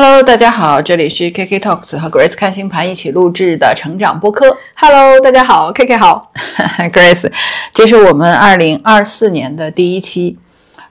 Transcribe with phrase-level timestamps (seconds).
[0.00, 4.56] Hello，大家好，这里是 KK Talks 和 Grace 看星盘一起录制的成长播客。
[4.76, 6.30] Hello，大家好，K K 好。
[6.92, 7.28] Grace，
[7.74, 10.38] 这是我们二零二四年的第一期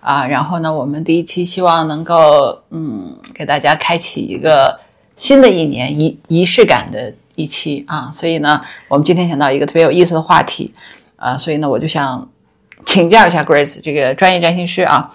[0.02, 4.78] 啊，然后呢，我们第一期希望能够嗯给大家开启一个
[5.16, 10.74] 新的一年仪仪式感的一期啊，所以呢，我们今天想到一个特别有意思的话题
[11.16, 12.28] 啊，所以呢，我就想
[12.86, 15.10] 请教一下 Grace 这个专业占星师啊，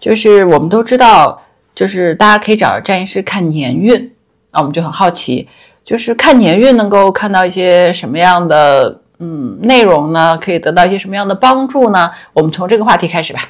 [0.00, 1.40] 就是我们都知道，
[1.74, 4.12] 就是大家可以找占星师看年运，
[4.52, 5.48] 那我们就很好奇，
[5.82, 10.38] 就是看年运能够看到一些什么样的嗯内容呢？
[10.40, 12.10] 可以得到一些什么样的帮助呢？
[12.32, 13.48] 我们从这个话题开始吧。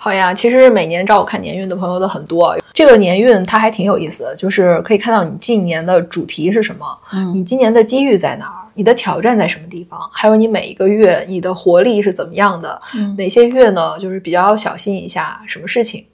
[0.00, 2.56] 好呀，其实每年找我看年运的朋友都很多。
[2.72, 16.04] 这个年运它还挺有意思的，就是可以看到你近年的主题是什么，嗯你今年的机遇在哪儿，你的挑战在什么地方，还有你每一个月你的活力是怎么样的，嗯哪些月呢，就是比较小心一下什么事情，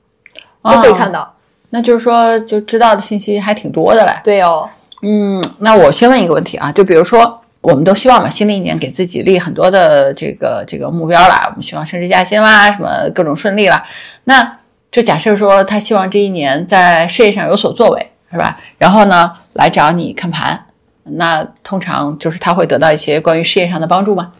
[0.62, 1.34] 都可以看到，到。
[1.74, 4.12] 那就是说就知道的信息还挺多的嘞。
[4.22, 4.70] 对哦，
[5.02, 13.84] 嗯，那我先问一个问题啊，就比如说，我们都希望嘛，新的一年给自己立很多的这个这个目标啦，我们希望升职加薪啦，什么各种顺利啦。
[14.22, 14.58] 那
[14.92, 18.56] 就假设说他希望这一年在事业上有所作为，是吧？
[18.78, 20.66] 然后呢，来找你看盘，
[21.02, 24.30] 那通常就是他会得到一些关于事业上的帮助吗？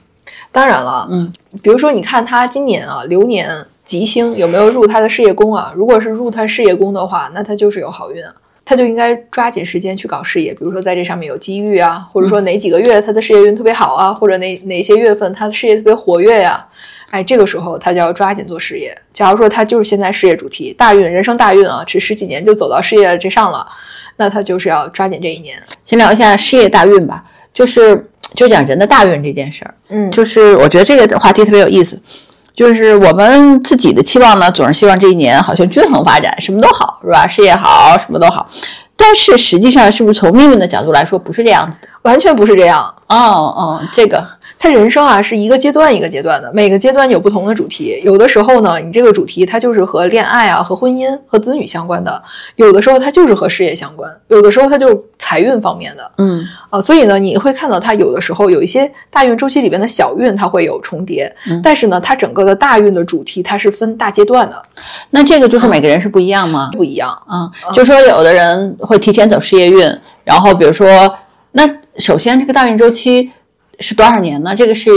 [0.53, 1.33] 当然了，嗯，
[1.65, 5.73] 比如说你看他今年啊流年吉星有没有入他的事业宫啊？
[5.77, 8.35] 如果是入他事业宫的话，那他就是有好运啊。
[8.67, 16.67] 他就应该抓紧时间去搞事业，比如说在这上面有机遇啊，或者说哪几个月他的事业运特别好啊，或者哪哪些月份他的事业特别活跃呀、
[17.11, 18.97] 哎，这个时候他就要抓紧做事业。
[19.13, 23.69] 假如说他就是现在事业主题大运，人生大运啊，这十几年就走到事业这上了，
[24.17, 25.63] 那他就是要抓紧这一年。
[25.85, 29.75] 先聊一下事业大运吧，就是就讲人的大运这件事儿。
[29.89, 32.01] 嗯，就是我觉得这个话题特别有意思，
[32.55, 37.27] 就是我们自己的期望呢，总是希望这一年好像均衡发展，什么都好，是吧？
[37.27, 38.47] 事业好，什么都好。
[38.97, 41.89] 但是实际上，是不是从命运的角度来说，不是这样子的？
[42.03, 42.83] 完全不是这样。
[43.09, 44.25] 哦哦，这个
[44.59, 48.01] 他人生啊是一个阶段一个阶段的，每个阶段有不同的主题。
[48.03, 52.11] 有的时候呢，你这个主题它就是和恋爱啊、和婚姻、和子女相关的；
[52.57, 56.81] 有的时候它就是和事业相关；有的时候它就是财运方面的嗯啊。
[56.81, 64.63] 所以呢，你会看到它有的时候有一些大运周期里边的小运它会有重叠，嗯但是呢，它整个的大运的主题它是分大阶段的，
[65.11, 66.71] 那这个就是每个人是不一样吗？
[66.73, 67.15] 不一样。
[67.31, 69.81] 嗯，就说有的人会提前走事业运，
[70.25, 71.15] 然后比如说，
[71.53, 73.31] 那首先这个大运周期
[73.81, 74.55] 是多少年呢？
[74.55, 74.91] 这个是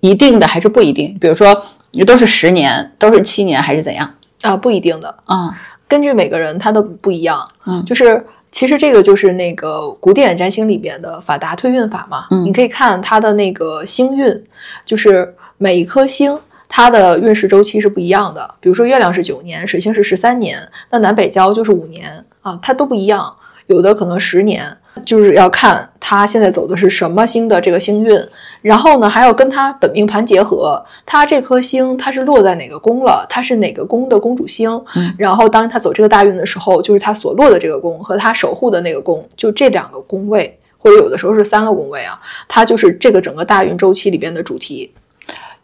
[0.00, 1.16] 一定的还是不一定？
[1.20, 1.62] 比如说，
[1.92, 4.14] 你都是十年，都是七年，还是怎样？
[4.42, 5.52] 啊，不一定的，嗯
[5.86, 7.46] 根据每个人他都不一样。
[7.66, 12.26] 嗯就是其实这个就是那个古典占星里边的法达推运法嘛。
[12.30, 14.44] 嗯你可以看它的那个星运，
[14.84, 16.36] 就是每一颗星
[16.68, 18.54] 它的运势周期是不一样的。
[18.58, 20.58] 比如说月亮是九年，水星是十三年，
[20.90, 23.32] 那南北交就是五年啊，它都不一样。
[23.66, 28.18] 有的可能十年，就是要看它现在走的是什么星的这个星运，
[28.60, 44.92] 然后呢，还要跟他本命盘结合，他这颗星它是落在哪个宫了，它是哪个宫的公主星，嗯然后当他走这个大运的时候，就是他所落的这个宫和他守护的那个宫，就这两个宫位，或者有的时候是三个宫位啊，它就是这个整个大运周期里边的主题。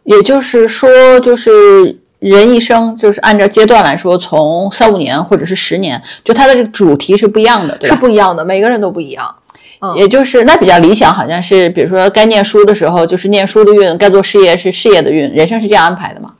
[0.03, 0.89] 也就是说，
[1.19, 7.95] 就是人一生就是按照阶段来说，从三五年或者是十年，就它的这个主题是不一样的，对是？
[7.97, 9.35] 不一样的，每个人都不一样。
[9.81, 16.33] 嗯也就是那比较理想，好像是比如说该念书的时候就是念书的运，该做事业是事业的运，人生是这样安排的吗？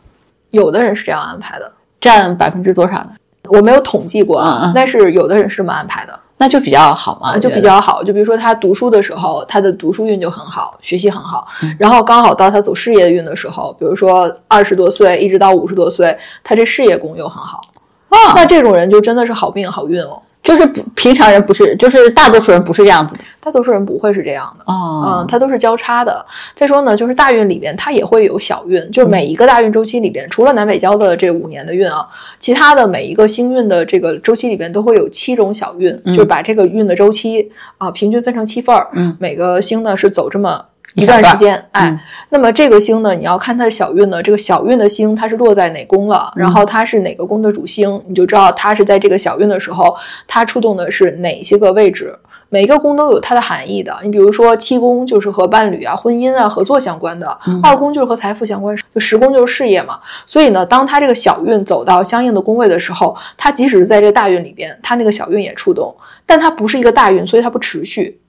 [0.52, 3.12] 有的人是这样安排的，占百分之多少呢？
[3.50, 6.20] 我没有统计过啊，嗯嗯但是有的人是这么安排的。
[6.42, 8.02] 那就比较好嘛，啊，就比较好。
[8.02, 11.46] 就比如说他读书的时候，他的读书运就很好，学习很好。
[11.62, 17.60] 嗯然后刚好到他走事业运的时候，比如说二十多岁一直到五十多岁，他这事业宫又很好。
[18.08, 20.22] 啊，那这种人就真的是好命好运哦。
[20.50, 23.22] 就是不平常人不是，就是大多数人不是这样子的。
[23.40, 24.64] 大多数人不会是这样的。
[24.66, 26.26] 哦嗯，它都是交叉的。
[26.56, 32.08] 再说呢，就是大运里边它也会有小运，就是每一个大运周期里边，除了南北交的这五年的运啊，
[32.40, 37.48] 其他的每一个星运的这个周期里边都会有七种小运，就是把这个运的周期
[37.78, 40.66] 啊、平均分成七份儿，嗯每个星呢是走这么。
[40.96, 42.00] 一段段时间，哎，嗯
[42.30, 49.96] 那么这个星呢，你要看它的小运呢，这个小运的星它是落在哪宫了，然后它是哪个宫的主星，你就知道它是在这个小运的时候，
[50.28, 52.18] 它触动的是哪些个位置。
[52.52, 53.96] 每一个宫都有它的含义的。
[54.02, 57.28] 你比如说七宫就是和伴侣啊、婚姻啊、合作相关的，
[57.62, 60.00] 二宫就是和财富相关，就十宫就是事业嘛。
[60.26, 65.96] 所以呢，当它这个小运走到相应的宫位的时候，它即使是在这个大运里边，它那个小运也触动，
[66.26, 68.20] 但它不是一个大运，所以它不持续。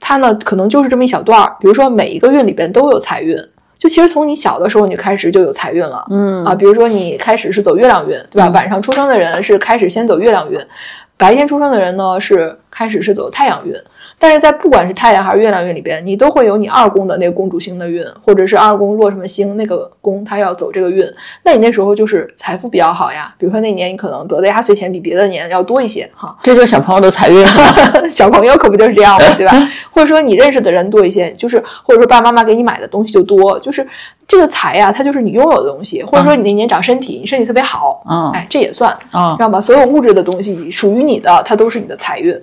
[0.00, 1.54] 它呢，可能就是这么一小段儿。
[1.60, 3.36] 比如说每一个运里边都有财运，
[3.78, 6.04] 就其实从你小的时候你就开始就有财运了。
[6.10, 8.48] 嗯啊，比如说你开始是走月亮运，对吧？
[8.48, 10.58] 晚上出生的人是开始先走月亮运，
[11.16, 13.74] 白天出生的人呢，是开始是走太阳运。
[14.22, 21.02] 但是在不管是太阳还是月亮运里边，你都会有你二宫的那个公主星的运，或者是二宫落什么星那个宫，它要走这个运，
[21.42, 23.34] 那你那时候就是财富比较好呀。
[23.38, 27.42] 比如说那年你可能得的压岁钱比别的年要多一些，哈，这就是小朋友的财运，
[28.12, 29.24] 小朋友可不就是这样吗？
[29.38, 29.56] 对吧？
[29.90, 33.86] 或者说你认识的人多一些，就是或者说爸爸妈妈给你买的东西就多，就是
[34.28, 39.58] 这个财呀，它就是你拥有的东西，或者说你那年长身体，你身体特别好，嗯，哎，这也算，嗯，知道吗？
[39.58, 42.38] 所有物质的东西属于你的，它都是你的财运。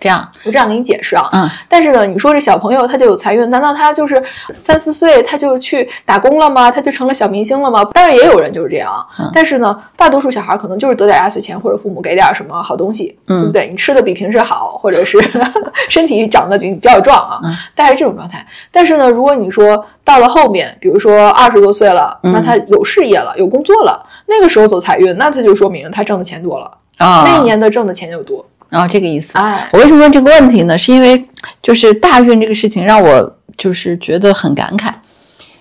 [0.00, 6.70] 这样，我这样给你解释啊，嗯，但是呢，你说这小朋友他就有财运，难道他就是三四岁他就去打工了吗？
[6.70, 7.84] 他就成了小明星了吗？
[7.92, 13.68] 当然也有人就是这样，但是呢，大多数小孩可能就是得点压岁钱或者父母给点什么好东西，对不对？
[13.70, 15.18] 你吃的比平时好，或者是
[15.88, 17.40] 身体长得比比较壮啊，
[17.74, 18.44] 大概是这种状态。
[18.70, 28.44] 但是呢，如果你说到了后面，比如说二十多岁了，那他有事业了，有工作了，那个时候走财运，那他就说明他挣的钱多了啊，那一年的挣的钱就多。
[28.68, 30.76] 然后这个意思，哎，我为什么问这个问题呢？
[30.76, 31.24] 是因为
[31.62, 34.92] 就是大运这个事情让我就是觉得很感慨，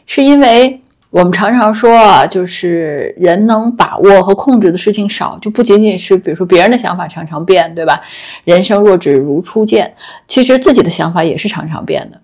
[0.06, 0.81] 是因为
[1.12, 8.02] 我们常常说啊，就是人能把握和控制的事情少，就不仅仅是比如说别人的想法常常变，对吧？
[8.44, 9.94] 人生若只如初见，
[10.28, 12.19] 其实自己的想法也是常常变的。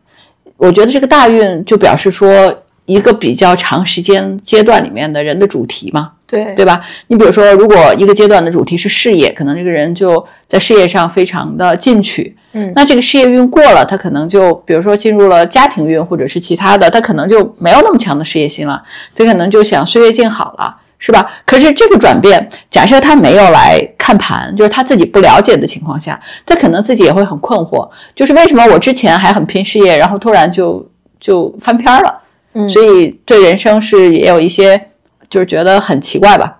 [0.57, 6.11] 我觉得这个大运就表示说一个比较长时间阶段里面的人的主题嘛。
[6.31, 6.81] 对对吧？
[7.07, 12.35] 你比如说，如果一个阶段的主题是事业，可能这个人就在事业上非常的进取。
[12.53, 18.81] 嗯，那这个事业运过了，他可能就比如说进入了家庭运，或者是其他的，他可能就没有那么强的事业心了。
[19.15, 21.29] 他可能就想岁月静好了，是吧？
[21.45, 30.89] 可是这个转变，假设他没有来看盘，就是他自己不了解的情况下，他可能自己也会很困惑，就是为什么我之前还很拼事业，然后突然就
[31.19, 32.21] 就翻篇了？
[32.53, 34.87] 嗯，所以对人生是也有一些。
[35.31, 36.59] 就是觉得很奇怪吧，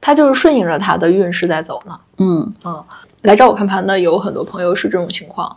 [0.00, 1.98] 他就是顺应着他的运势在走呢。
[2.18, 2.84] 嗯嗯，
[3.22, 5.56] 来找我看盘的有很多朋友是这种情况，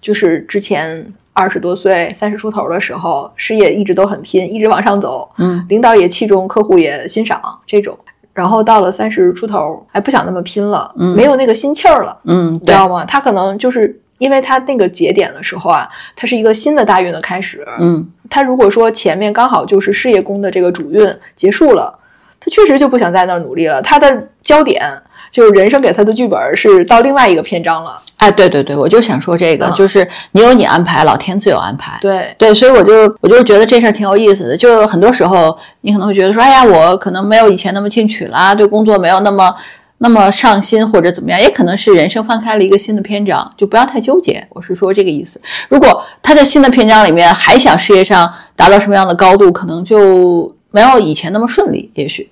[0.00, 7.98] 就是之前二十多岁、三十出头的时候，事业一直都很拼，一直往上走，嗯，领导也器重，客户也欣赏这种。
[8.32, 13.04] 然后到了三十出头，哎，不想那么拼了，嗯，没有那个心气儿了，嗯，知道吗？
[13.04, 18.06] 他可能就是因为他那个节点的时候啊，他是一个新的大运的开始，嗯。
[18.30, 21.06] 他如果说前面刚好就是事业宫的这个主运
[21.36, 21.96] 结束了，
[22.40, 23.82] 他确实就不想在那儿努力了。
[23.82, 24.82] 他的焦点
[25.30, 28.00] 就是人生给他的剧本是到另外一个篇章了。
[28.16, 31.98] 哎，对对对，我就想说这个，就是你有你安排，老天自有安排。
[32.00, 34.56] 对对，所以我就我就觉得这事儿挺有意思的。
[34.56, 39.54] 就很多时候你可能会觉得说，哎呀，我可能没有以前那么进取啦，对工作没有那么。
[39.98, 44.46] 那么上心或者怎么样，也可能是人生翻开了一个新的篇章，就不要太纠结。
[44.50, 45.40] 我是说这个意思。
[45.68, 51.90] 如果他在新的篇章里面还想事业上达到什么样的高度，可能就没有以前那么顺利。
[51.94, 52.28] 也许，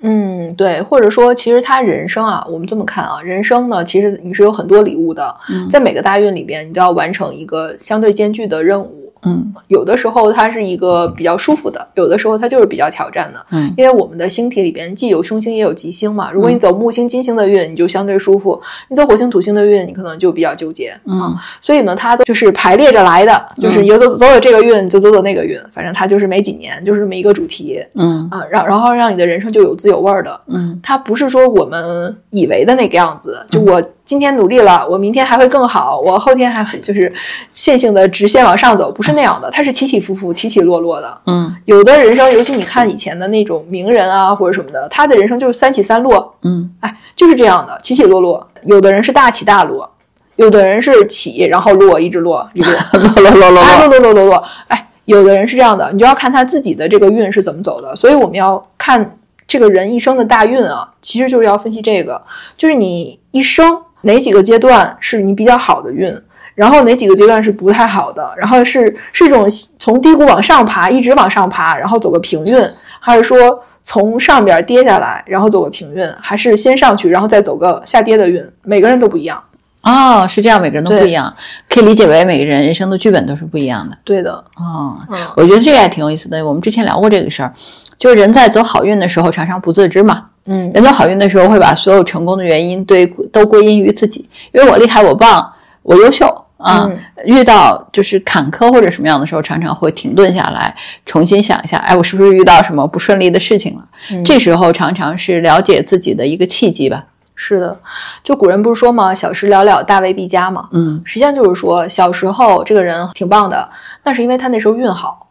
[0.00, 5.34] 嗯，对，或者说，其实他人生啊，我们这么看啊，人生呢，其实你是有很多礼物的，
[5.70, 9.01] 在每个大运里边，你都要完成一个相对艰巨的任务。
[9.24, 13.46] 嗯，有的时候它是一个比较舒服的，有的时候它就是比较挑战的。
[13.50, 16.30] 嗯，因为我们的星体里边既有凶星也有吉星嘛。
[16.32, 20.92] 如果你走木星、金星的运，你就相对舒服；你走火星、土星的运，你可能就比较纠结。
[21.06, 27.80] 嗯，所以呢，它都就是排列着来的，就是有走走走这个运，就走走那个运，反正它就是没几年，就是这么一个主题。
[27.94, 30.40] 嗯啊，让然后让你的人生就有滋有味的。
[30.48, 33.82] 嗯，它不是说我们以为的那个样子，就我。
[34.12, 35.98] 今天努力了，我明天还会更好。
[35.98, 37.10] 我后天还会，就是
[37.54, 39.50] 线性的直线往上走，不是那样的。
[39.50, 41.18] 它是起起伏伏，起起落落的。
[41.24, 46.36] 嗯，有的人生，尤其你看以前的那种名人啊或者什么的，他的人生就是三起三落。
[46.42, 48.46] 嗯，哎，就是这样的，起起落落。
[48.66, 49.90] 有的人是大起大落，
[50.36, 54.44] 有的人是起，然后落，一直落，一直落，落落落落，落落落落。
[54.68, 57.96] 哎，有的人是这样的，你就要看他自己的这个运是怎么走的。
[57.96, 59.16] 所以我们要看
[59.48, 62.20] 这个人一生的大运啊，其实就是要分析这个，
[62.58, 63.80] 就是你一生。
[64.02, 66.14] 哪几个阶段是你比较好的运，
[66.54, 69.46] 然后哪几个阶段是不太好的，然后是是一种
[69.78, 72.68] 从低谷往上爬，一直往上爬，然后走个平运，
[73.00, 78.46] 还是说从上边跌下来，然后走个平运，还是先上去，然后再走个下跌的运？
[78.62, 79.42] 每个人都不一样。
[79.82, 81.34] 哦，是这样，每个人都不一样，
[81.68, 83.98] 可以理解为每个人人生的剧本都是不一样的。
[84.04, 84.32] 对的。
[84.56, 84.96] 哦，
[85.34, 86.46] 我觉得这个还挺有意思的。
[86.46, 87.52] 我们之前聊过这个事儿，
[87.98, 90.26] 就是人在走好运的时候，常常不自知嘛。
[90.46, 96.90] 嗯，人走好运的时候，会把所有成功的原因对都归因于自己，因为我厉害，我棒，我优秀啊。
[97.24, 100.74] 遇到就是坎坷或者什么样的时候，常常会停顿下来，
[101.06, 103.84] 重新想一下，哎，我是不是遇到什么不顺利的事情了？
[104.24, 107.04] 这时候常常是了解自己的一个契机吧。
[107.36, 107.78] 是的，
[108.24, 109.14] 就古人不是说嘛？
[109.14, 110.68] 小时了了，大未必佳嘛。
[110.72, 113.68] 嗯，实际上就是说，小时候这个人挺棒的，
[114.02, 115.21] 那是因为他那时候运好。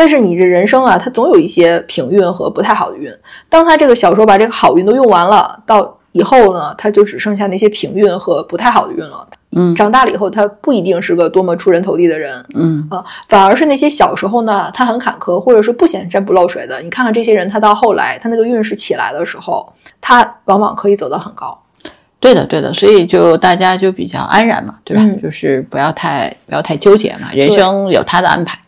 [0.00, 3.14] 但是你这人生啊，它总有一些平运和不太好的运。
[3.50, 9.28] 当他这个小时候把这个好运都用完了，到以后呢，他就只剩下那些平运和不太好的运了。
[9.52, 16.80] 嗯长大了以后，他不一定是个多么出人头地的人，嗯啊，反而是那些小时候呢，他很坎坷，或者是不显山不漏水的。
[16.80, 21.60] 你看看这些人，他到后来，他那个运势起来的时候，他往往可以走得很高。
[22.18, 25.02] 对的，对的，所以就大家就比较安然嘛，对吧？
[25.04, 28.58] 嗯就是不要太不要太纠结嘛，人生有他的安排。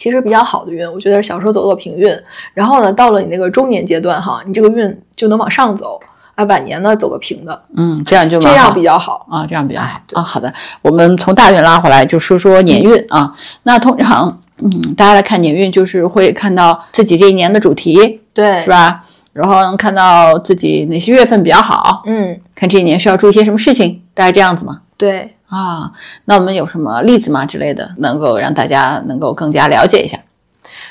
[0.00, 2.10] 其实比较好的运，我觉得是小时候走走平运，
[2.54, 6.00] 然后呢，到了你那个中年阶段哈，你这个运就能往上走，
[6.36, 9.26] 啊，晚年呢走个平的，嗯，这样就这样比较好。
[9.30, 10.22] 啊，这样比较好啊。
[10.22, 13.30] 好的，我们从大运拉回来，就说说年运啊。
[13.64, 18.70] 那通常，嗯，大家来看年运，就是会看到自己这一年的主题，对，是？
[18.70, 19.02] 吧？
[19.34, 24.80] 然后能看到自己哪些月份比较好，嗯，看这一年需要注意些什么事情，大概这样子嘛？
[24.96, 25.36] 对。
[25.50, 25.92] 啊，
[26.24, 30.18] 那我们有什么例子吗之类的，能够让大家能够更加了解一下？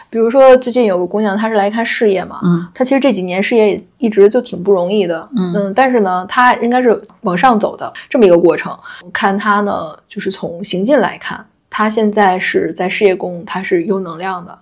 [0.09, 8.75] 比如说最近有个姑娘，她是来看事业嘛，嗯，她其实这几年事业一直就挺不容易的，嗯但是呢，她应该是往上走的这么一个过程。
[9.03, 14.57] 我看她呢，就是从行进来看，她现在是在事业宫，她是有能量的，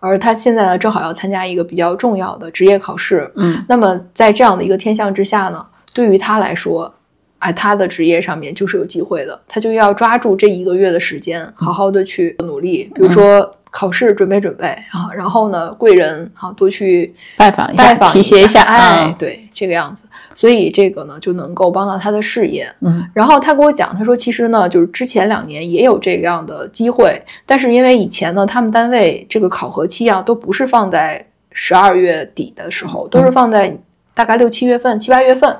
[0.00, 5.64] 而她现在呢，正好要参加一个比较重要的职业考试，嗯那么在这样的一个天象之下呢，
[5.94, 6.92] 对于她来说。
[7.38, 12.90] 哎，他的职业上面就是有机会的，他就要抓住这一个月的时间，好好的去努力。
[12.94, 20.06] 比如说考试准备准备啊，然后呢，贵人啊多去拜访一下，拜访提携一下，哎嗯，对，这个样子。
[20.34, 22.68] 所以这个呢，就能够帮到他的事业。
[22.80, 33.76] 嗯然后他跟我讲，他说其实呢，就是之前两年也有这样的机会，但是因为以前呢，他们单位这个考核期啊，都不是放在十二月底的时候，都是放在
[34.14, 35.54] 大概六七月份、七八月份。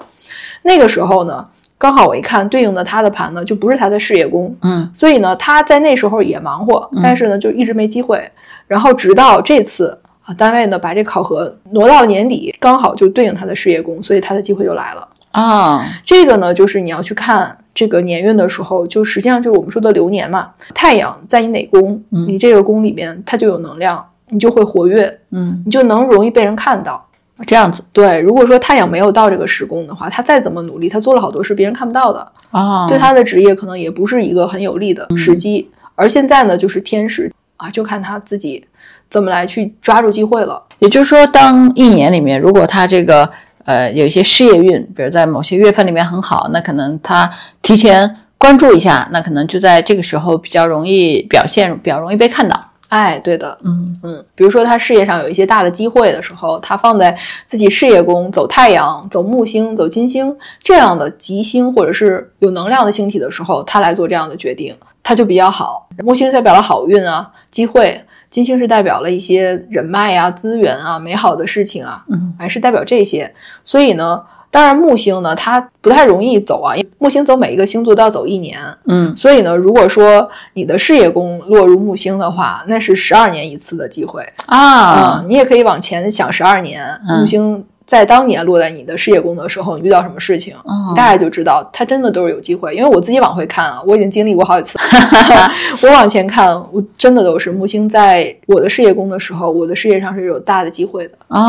[0.62, 8.28] 那个时候呢，刚好我一看对应的他的盘呢，就不是他的事业宫，嗯所以呢，他在那时候也忙活，但是呢，就一直没机会。
[8.66, 15.08] 然后直到这次啊，单位呢把这考核挪到了年底，刚好就对应他的事业宫，所以他的机会就来了。
[15.30, 20.50] 啊，这个呢，就是你要去看这个年运的时候，就实际上就是我们说的流年嘛。
[20.74, 27.06] 太阳在你哪宫，嗯你这个宫里面它就有能量，你就会活跃，嗯，你就能容易被人看到。
[27.46, 35.70] 这样子对，如果说太阳没有到这个时宫的话，他再怎么努力，他做了好多事别人看不到的，啊，对他的职业可能也不是一个很有利的时机。
[35.94, 38.64] 而现在呢，就是天时啊，就看他自己
[39.10, 40.62] 怎么来去抓住机会了。
[40.78, 43.28] 也就是说，当一年里面，如果他这个
[43.64, 47.28] 呃有一些事业运，比如在某些月份里面很好，那可能他
[47.62, 52.72] 提前关注一下，那可能就在这个时候比较容易表现，比较容易被看到。
[52.88, 65.88] 哎，对的，嗯嗯，比如说他事业上有一些大的机会的时候，他放在自己事业宫走太阳、走木星、走金星这样的吉星或者是有能量的星体的时候，他来做这样的决定，他就比较好。
[65.98, 73.30] 木星代表了好运啊、机会，金星是代表了一些人脉啊、资源啊、美好的事情啊，嗯，还是代表这些。
[73.64, 74.22] 所以呢，
[74.58, 79.16] 当然木星呢，它不太容易走啊，因为木星走每一个星座都要走一年，嗯。
[79.16, 84.26] 所以呢，如果说你的事业宫落入木星的话，那是十二年一次的机会。
[84.46, 87.20] 啊，你也可以往前想十二年，嗯。
[87.20, 90.56] 木星在当年落在你的事业宫的时候，你遇到什么事情，
[90.96, 92.74] 大概就知道它真的都是有机会。
[92.74, 94.76] 因为我自己往回看啊，我已经经历过好几次，
[95.86, 101.14] 我往前看，我真的都是木星在我的事业宫的时候，我的事业上是有大的机会的。
[101.28, 101.40] 啊，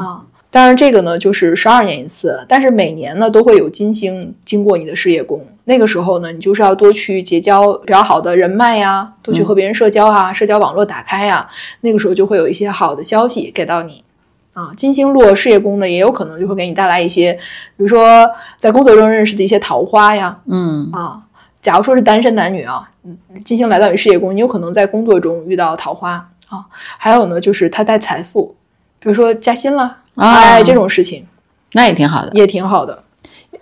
[0.00, 0.20] 啊。
[0.54, 5.44] 当然，这个呢就是十二年一次，但是每年呢都会有金星经过你的事业宫。
[5.64, 11.48] 那个时候呢，你就是要多去结交比较好的人脉呀，多去和别人社交啊，社交网络打开呀。
[11.80, 14.04] 那个时候就会有一些好的消息给到你。
[14.52, 17.32] 啊，金星落事业宫呢，也有可能就会给你带来一些，
[17.76, 20.38] 比如说在工作中认识的一些桃花呀。
[20.46, 21.20] 嗯啊，
[21.60, 26.64] 假如说是单身男女啊，嗯，金星来到你事业宫，你有可能在工作中遇到桃花啊。
[26.70, 28.54] 还有呢，就是它带财富，
[29.00, 29.96] 比如说加薪了。
[30.14, 31.26] 啊哎，这种事情
[31.72, 32.30] 那也挺好的。
[32.34, 33.02] 也挺好的。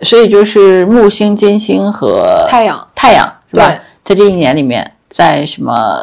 [0.01, 3.79] 所以就是木星、金星和太阳，太阳是吧对？
[4.03, 5.99] 在这一年里面，在什么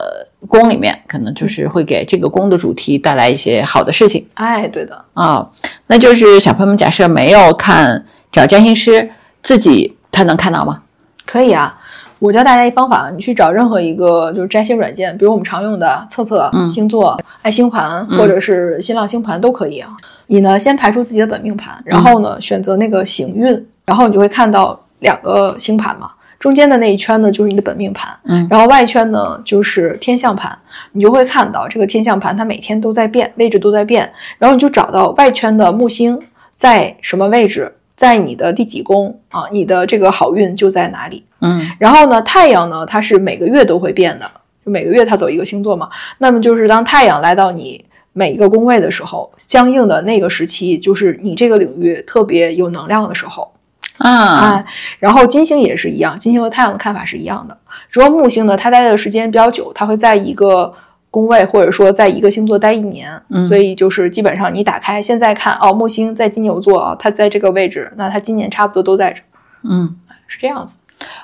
[0.49, 5.51] 宫里面，可能就是会给这个宫的主题带来一些好的事情哎，对的，啊。
[5.89, 9.11] 那就是小朋友们假设没有看找占星师，
[9.43, 10.83] 自己他能看到吗？
[11.27, 11.80] 可以啊。
[12.21, 19.91] 我教大家一方法，你去找任何一个就是占星软件，比如我们常用的测测嗯星座、爱星盘，或者是新浪星盘都可以啊。
[20.27, 26.11] 你呢，先排出自己的本命盘，然后呢，选择那个行运，然后你就会看到两个星盘嘛。
[26.39, 30.57] 中间的那一圈呢，就是你的本命盘，嗯然后外圈呢就是天象盘，
[30.93, 36.19] 你就会看到这个天象盘它每天都在变，位置都在变，然后你就找到外圈的木星
[36.55, 41.23] 在什么位置，在你的第几宫啊，你的这个好运就在哪里。
[41.41, 44.31] 嗯然后呢，太阳呢，它是每个月都会变的，
[44.65, 45.91] 就每个月它走一个星座嘛。
[46.17, 53.53] 那么就是当太阳来到你每一个宫位的时候，相应的那个时期，就是你这个领域特别有能量的时候
[53.99, 54.65] 啊，哎，
[54.99, 57.59] 然后金星也是一样，金星和太阳的看法是一样的。
[57.91, 60.73] 只不过木星呢，它待的时间比较久，它会在一个
[61.11, 69.25] 宫位或者说在一个星座待一年，嗯所以就是基本上你打开现在看哦，木星在金牛座啊，它在这个位置，那它今年差不多都在这儿，
[69.65, 70.79] 嗯是这样子。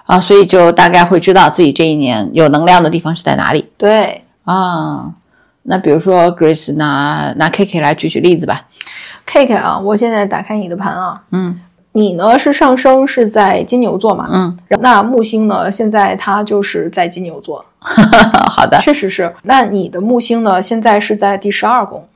[0.05, 5.13] 啊，所以就大概会知道自己这一年有能量的地方是在哪里对啊。
[5.69, 8.67] 那比如说 Grace 拿拿 K K 来举举例子吧。
[9.27, 11.61] ，K K 啊，我现在打开你的盘啊，嗯
[11.97, 14.29] 你呢是上升是在金牛座嘛？
[14.31, 17.65] 嗯，那木星呢，现在它就是在金牛座，
[18.51, 19.35] 好的确实是。
[19.45, 22.07] 那你的木星呢，现在是在第十二宫。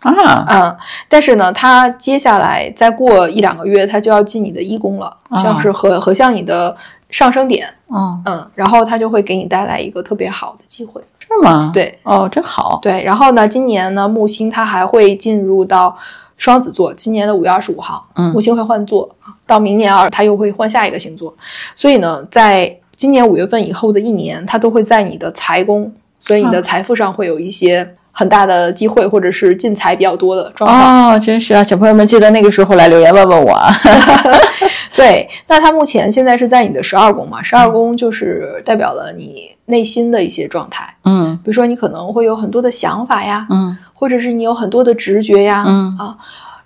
[0.00, 0.12] 啊，
[0.50, 0.76] 嗯，
[1.08, 6.76] 但是呢，它接下来再过一两个月，它就要进你的一宫了，啊这样是合合向你的
[7.08, 11.00] 上升点，嗯，嗯，然后它就会给你带来一个特别好的机会。
[11.18, 12.78] 是吗？，对哦，真好。
[12.82, 15.96] 对，然后呢，今年呢，木星它还会进入到
[16.36, 18.32] 双子座，今年的五月二十五号，嗯。
[18.32, 19.08] 木星会换座，
[19.46, 21.34] 到明年二它又会换下一个星座，
[21.76, 31.10] 所以呢，在今年五月份以后的一年，它都会在你的财宫，所以你的啊财富上会有一些很大的机会，或者是进财比较多的状况。
[31.10, 31.62] 哦，真是啊！
[31.62, 33.68] 小朋友们记得那个时候来留言问问我啊。
[34.96, 37.42] 对，那他目前现在是在你的十二宫嘛？
[37.42, 46.16] 十二宫就是代表了你内心的一些状态，嗯比如说你可能会有很多的想法呀，嗯或者是你有很多的直觉呀，嗯啊，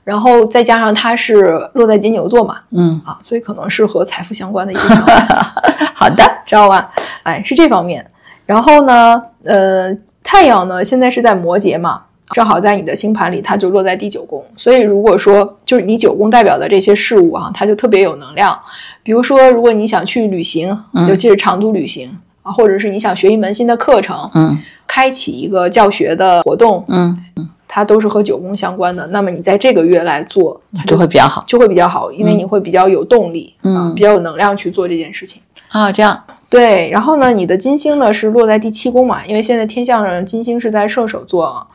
[0.05, 5.55] 然后再加上它是落在金牛座嘛，嗯，啊，所以可能是和财富相关的一些想法，
[5.95, 6.23] 好的。
[6.45, 6.91] 知道吧？
[7.25, 8.07] 哎，是这方面。
[8.47, 9.95] 然后呢，呃，
[10.31, 14.45] 太阳呢现在是在摩羯嘛，正好在你的星盘里，它就落在第九宫。
[14.59, 18.55] 所以如果说就是你九宫代表的这些事物啊，它就特别有能量。
[19.03, 24.55] 比如说，如果你想去旅行，嗯尤其是长途旅行啊，或者是你想学一门新的课程，嗯
[24.87, 27.19] 开启一个教学的活动，嗯，
[27.67, 29.07] 它都是和九宫相关的。
[29.07, 35.41] 那么你在这个月来做，它就会比较好就会比较好，因为你会比较有动力，嗯啊，比较有能量去做这件事情。
[35.71, 41.67] 啊，这样对，然后呢，你的金星呢是落在第七宫嘛，因为现在天象上金星是在射手座啊。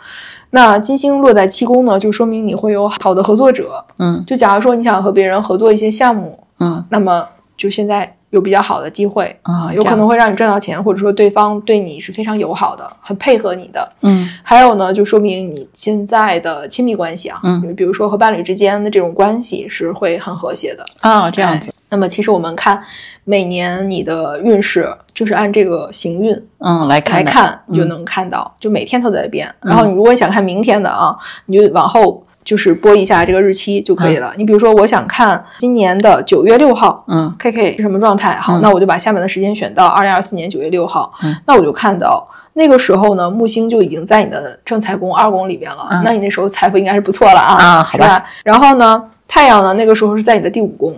[0.49, 3.83] 那金星落在七宫呢，就说明你会有好的合作者。
[3.97, 13.91] 嗯就假如说你想和别人合作一些项目，嗯那么就现在有比较好的机会啊有可能会让你赚到钱，或者说对方对你是非常友好的，很配合你的。
[14.01, 20.85] 嗯还有呢，就说明你现在的亲密关系啊，嗯，比如说和伴侣之间的这种关系是会很和谐的。
[21.01, 21.72] 啊，这样子。
[21.93, 22.81] 那么其实我们看
[23.23, 29.53] 每年你的运势，就是按这个行运嗯，来看来看，你就嗯能看到，就每天都在变。
[29.61, 34.33] 然后你如果想看明天的啊，你就往后就是拨一下这个日期就可以了。
[34.37, 38.37] 你比如说，我想看今年的九月六号嗯，K K 是什么状态？
[38.37, 41.13] 好，嗯那我就把下面的时间选到二零二四年九月六号。
[41.23, 45.87] 嗯那我就看到那个时候呢，木星就已经在你的正财宫二宫里边了。
[45.91, 48.25] 嗯那你那时候财富应该是不错了啊，啊好吧？
[48.43, 50.97] 然后呢，太阳呢，那个时候是在你的第五宫，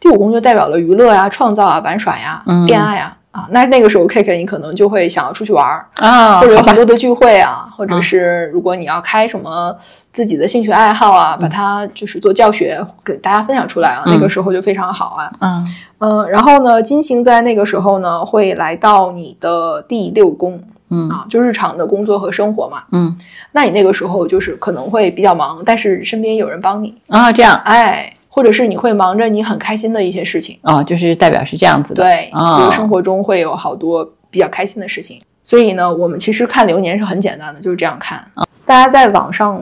[0.00, 2.66] 第五宫就代表了娱乐呀、创造啊、玩耍呀、嗯。
[2.66, 3.16] 恋爱呀。
[3.32, 9.72] 啊，那那个时候 K K 你可能就会想要出去玩儿，啊，或者有很多的聚会啊， 或者嗯是如果你要开什么
[10.10, 14.12] 自己的兴趣爱好啊，把它就是做教学给大家分享出来啊，嗯。
[14.12, 15.30] 那个时候就非常好啊。
[15.38, 15.64] 嗯。
[15.98, 21.08] 嗯，然后呢，金星在那个时候呢会来到你的第六宫嗯。
[21.08, 22.82] 啊，就日常的工作和生活嘛。
[22.90, 23.16] 嗯。
[23.52, 27.54] 那你那个时候就是可能会比较忙，但是身边有人帮你，啊，这样。
[27.64, 30.58] 哎，或者是你会忙着你很开心的一些事情。
[30.62, 32.02] 哦，就是代表是这样子的。
[32.02, 35.20] 对，啊比如生活中会有好多比较开心的事情。
[35.42, 38.24] 所以呢，我们其实看流年是很简单的，就是这样看。
[38.64, 39.60] 大家在网上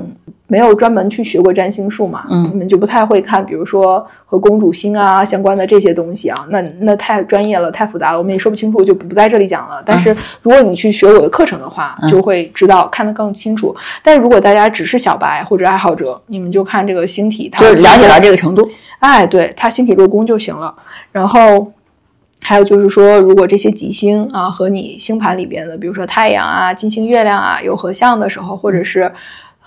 [0.51, 9.83] 没有专门去学过占星术嘛，嗯你们就不太会看，比如说和公主星啊相关的这些东西啊，那那太专业了，太复杂了，我们也说不清楚，就不在这里讲了。
[9.85, 13.77] 但是如果你去学我的课程的话，嗯就会知道看得更清楚。
[14.03, 18.67] 但是如果大家只是小白或者爱好者，你们就看这个星体，它就是了解到这个程度。
[19.01, 20.75] 哎，对，它星体落宫就行了。
[21.13, 21.73] 然后
[22.41, 29.13] 还有就是说，如果这些吉星啊和你星盘里边的，比如说太阳啊、金星、月亮啊有合相的时候，或者是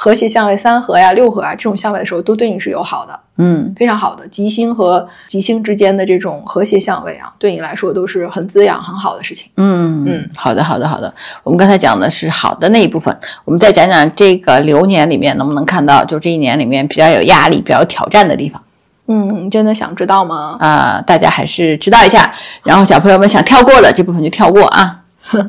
[0.03, 4.27] 和谐相位三合呀、六合啊这种相位的时候，都对你是友好的，嗯非常好的。
[4.29, 9.51] 吉星和吉星之间的这种和谐相位啊，对你来说都是很滋养、很好的事情。
[9.57, 11.13] 嗯嗯，好的好的好的。
[11.43, 18.59] 我们刚才讲的是好的那一部分，我们再讲讲这个流年里面能不能看到，就这一年里面比较有压力、比较有挑战的地方
[19.05, 20.57] 嗯，你真的想知道吗？
[20.59, 22.33] 啊、大家还是知道一下。
[22.63, 25.01] 然后小朋友们想跳过的这部分就跳过啊。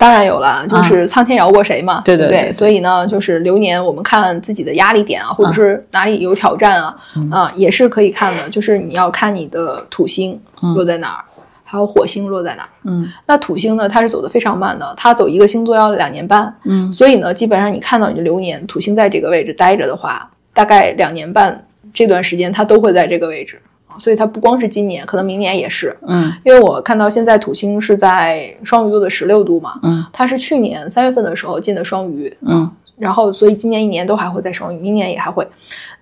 [0.00, 2.44] 当然有了，就是苍天饶过谁嘛，对不对？
[2.44, 6.96] 对所以呢，就是流年我们看自己的压力点啊，或者是哪里有挑战啊，
[7.30, 8.48] 啊，也是可以看的。
[8.48, 10.40] 就是你要看你的土星
[10.74, 11.24] 落在哪儿，
[11.64, 12.68] 还有火星落在哪儿。
[12.84, 13.06] 嗯。
[13.26, 16.90] 那土星呢，它是走的非常慢的，它走一个星座要两年半，嗯。
[16.94, 23.60] 所以呢，基本上你看到你的流年土星在这个位置待着的话，大概两年半这段时间它都会在这个位置。
[23.60, 25.96] 啊，所以它不光是今年，可能明年也是。
[26.06, 35.46] 嗯因为我看到现在土星是在双鱼座的十六度嘛，嗯它是去年三月份的时候进的双鱼，嗯然后所以今年一年都还会在双鱼，明年也还会。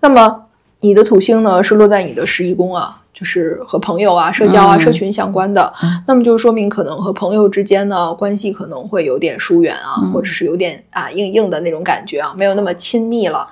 [0.01, 0.43] 那么
[0.81, 5.73] 你的土星呢是落在你的十一宫啊，就是和朋友啊、社交啊、嗯社群相关的。
[5.83, 13.47] 嗯那么就说明可能和朋友之间呢关系可能会有点疏远啊，嗯或者是有点啊硬硬的那种感觉啊，没有那么亲密了。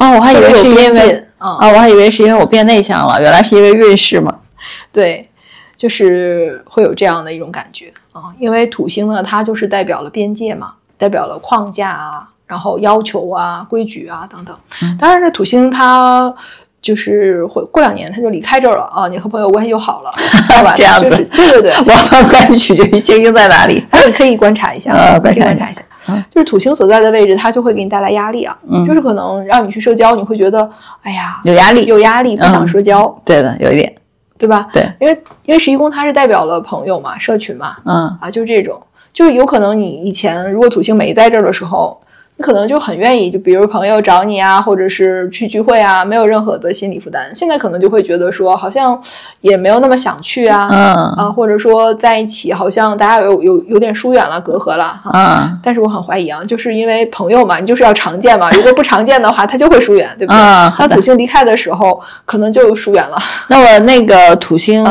[0.00, 4.34] 哦，我还以为是因为界啊、啊，我还以为是因为我变内向了，原来是因为运势嘛。
[4.90, 5.28] 对，
[5.76, 14.56] 就是会有这样的一种感觉啊，因为土星呢，它就是代表了边界嘛，代表了框架啊，然后要求啊、规矩啊等等。
[14.82, 16.34] 嗯当然，这土星它
[16.82, 20.10] 就是会过两年他就离开这儿了啊，你和朋友关系就好了，
[20.56, 20.74] 好吧？
[20.76, 23.84] 这样子就是对对对， 我关系取决于星星在哪里。
[24.16, 30.68] 可以观察一下， 呃可以观察一下观察一下嗯，就是土星所在的位置，它就会给你带来压力啊，嗯就是可能让你去社交，你会觉得，
[31.02, 33.94] 哎呀，有压力，有压力，不想嗯社交，对的，有一点，
[34.38, 34.66] 对吧？
[34.72, 35.12] 对，因为
[35.44, 38.80] 因为十一宫它是代表了朋友嘛，社群嘛，嗯啊，就这种，
[39.12, 42.00] 就是有可能你以前如果土星没在这儿的时候，
[42.40, 47.30] 你可能就很愿意，就比如朋友找你啊，或者是去聚会啊，没有任何的心理负担。
[47.34, 48.98] 现在可能就会觉得说，好像
[49.42, 55.10] 也没有那么想去啊，嗯啊，或者说在一起好像大家有有有点疏远了，隔阂了哈。
[55.12, 60.40] 嗯但是我很怀疑啊，就是因为朋友嘛，你就是要常见嘛，如果不常见的话，他就会疏远，对不对？
[60.40, 61.02] 嗯，好的当土。
[61.02, 63.18] 星离开的时候，可能就疏远了。
[63.48, 64.82] 那我那个土星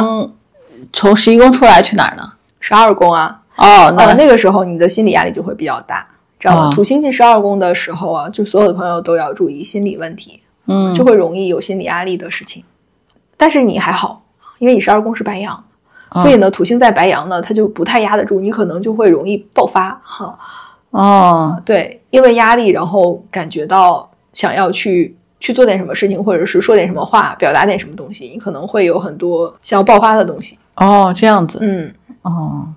[0.94, 2.22] 从十一宫出来去哪儿呢？
[2.60, 6.06] 十二宫啊，哦，呃，那那个时候你的心理压力就会比较大，
[6.40, 6.70] 知道吗？
[6.70, 12.64] 哦土星进十二宫的时候啊，就所有的朋友都要注意心理问题，嗯就会容易有心理压力的事情。
[13.38, 14.24] 但是你还好，
[14.58, 15.64] 因为你十二宫是白羊，
[16.10, 20.38] 哦所以呢，土星在白羊呢，它就不太压得住，你可能就会容易爆发哈。
[20.92, 30.58] 哦，对，因为压力，然后感觉到想要去去做点什么事情，或者是说点什么话，表达点什么东西，你可能会有很多想要爆发的东西。
[30.78, 32.68] 哦，这样子，嗯，哦，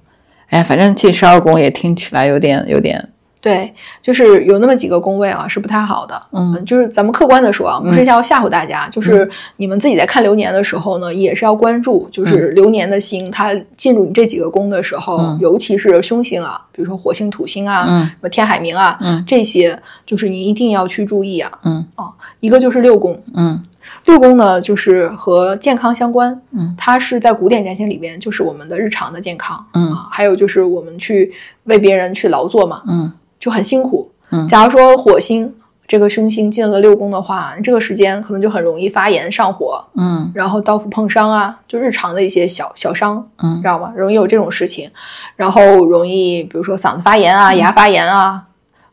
[0.48, 3.08] 哎呀，反正进十二宫也听起来有点有点，
[3.42, 6.18] 对，就是有那么几个宫位啊是不太好的。
[6.30, 19.76] 嗯就是咱们客观的说啊，不是要吓唬大家，就是你们自己在看流年的时候呢，也是要关注，就是流年的星它进入你这几个宫的时候，嗯尤其是凶星啊，比如说火星、土星啊，嗯什么天海冥啊，嗯这些
[20.06, 21.50] 就是你一定要去注意啊。
[21.64, 23.60] 嗯啊一个就是六宫，嗯
[24.04, 31.32] 六宫呢就是和健康相关，嗯它是在古典占星里边就是我们的日常的健康嗯啊，还有就是我们去
[31.64, 34.08] 为别人去劳作嘛，嗯就很辛苦。
[34.30, 35.52] 嗯假如说火星
[35.86, 43.92] 这个凶星进了六宫的话，这个时间可能就很容易发炎上火，嗯然后刀斧碰伤啊，就日常的一些小小伤，嗯知道吗？
[43.96, 44.88] 容易有这种事情，
[45.36, 48.42] 然后容易比如说嗓子发炎啊、牙发炎啊、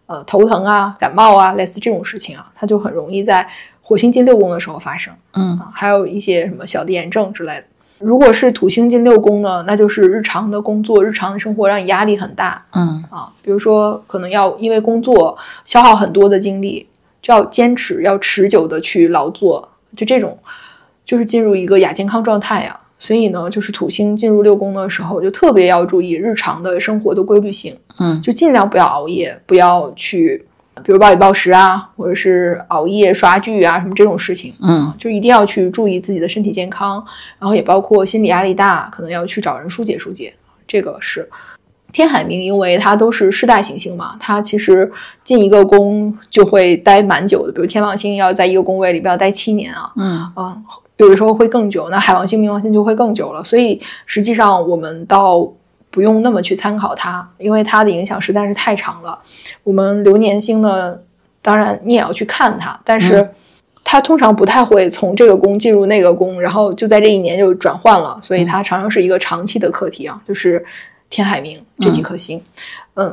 [0.08, 3.48] 呃头疼啊、感冒啊，类似这种事情啊，它就很容易在
[3.82, 5.14] 火星进六宫的时候发生。
[5.36, 7.64] 嗯啊，还有一些什么小的炎症之类的。
[8.00, 12.66] 如果是土星进六宫呢，那就是日常的工作、日常的生活让你压力很大。
[12.72, 13.04] 嗯。
[13.10, 13.30] 啊。
[13.44, 16.88] 比如说，可能要因为工作消耗很多的精力，
[17.22, 20.38] 就要坚持、要持久的去劳作，就这种，
[21.04, 28.22] 就是进入一个亚健康状态呀、所以呢，就是土星进入六宫的时候，就特别要注意日常的生活的规律性，嗯。
[28.22, 30.46] 就尽量不要熬夜，不要去，
[30.84, 34.54] 比如暴饮暴食啊，或者是熬夜刷剧啊，什么这种事情。
[34.62, 37.04] 嗯就一定要去注意自己的身体健康，
[37.38, 40.34] 然后也包括心理压力大，可能要去找人疏解疏解。
[40.68, 41.28] 这个是
[41.92, 44.92] 天海冥，因为它都是世代行星嘛，它其实
[45.24, 50.64] 进一个宫就会待蛮久的，比如天王星要在一个宫位里边要待七年啊，嗯嗯，
[50.98, 53.44] 有的时候会更久，那海王星、冥王星就会更久了。
[53.44, 55.52] 所以实际上我们倒
[55.92, 59.20] 不用那么去参考它，因为它的影响实在是太长了。
[59.64, 60.98] 我们流年星呢，
[61.42, 63.30] 当然你也要去看它，但是嗯
[63.84, 70.64] 它通常不太会从这个宫进入那个宫，然后就在这一年就转换了，所以它常常是一个长期的课题啊，就是
[71.10, 72.38] 天海冥这几颗星。
[72.38, 72.44] 嗯，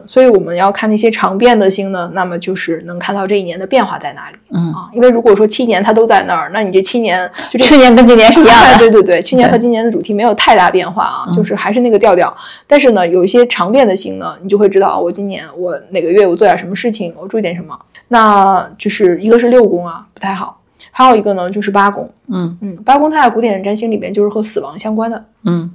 [0.06, 4.36] 所以我们要看那些常变的星呢，那么就是能看到这一年的变化在哪里。
[4.50, 12.34] 嗯，啊，因为如果说七年它都在那儿，那你这七年就这去年跟今年是一样哎的，对对对，去年和今年的主题没有太大变化啊，嗯就是还是那个调调。
[12.66, 17.78] 但是呢，有一些常变的星呢，你就会知道啊，我今年我哪个月我做点什么事情，我注意点什么。
[18.08, 22.08] 那就是一个是六宫啊，不太好，还有一个呢就是八宫。
[22.28, 25.70] 嗯嗯，八宫它在古典占星里边就是和死亡相关的，嗯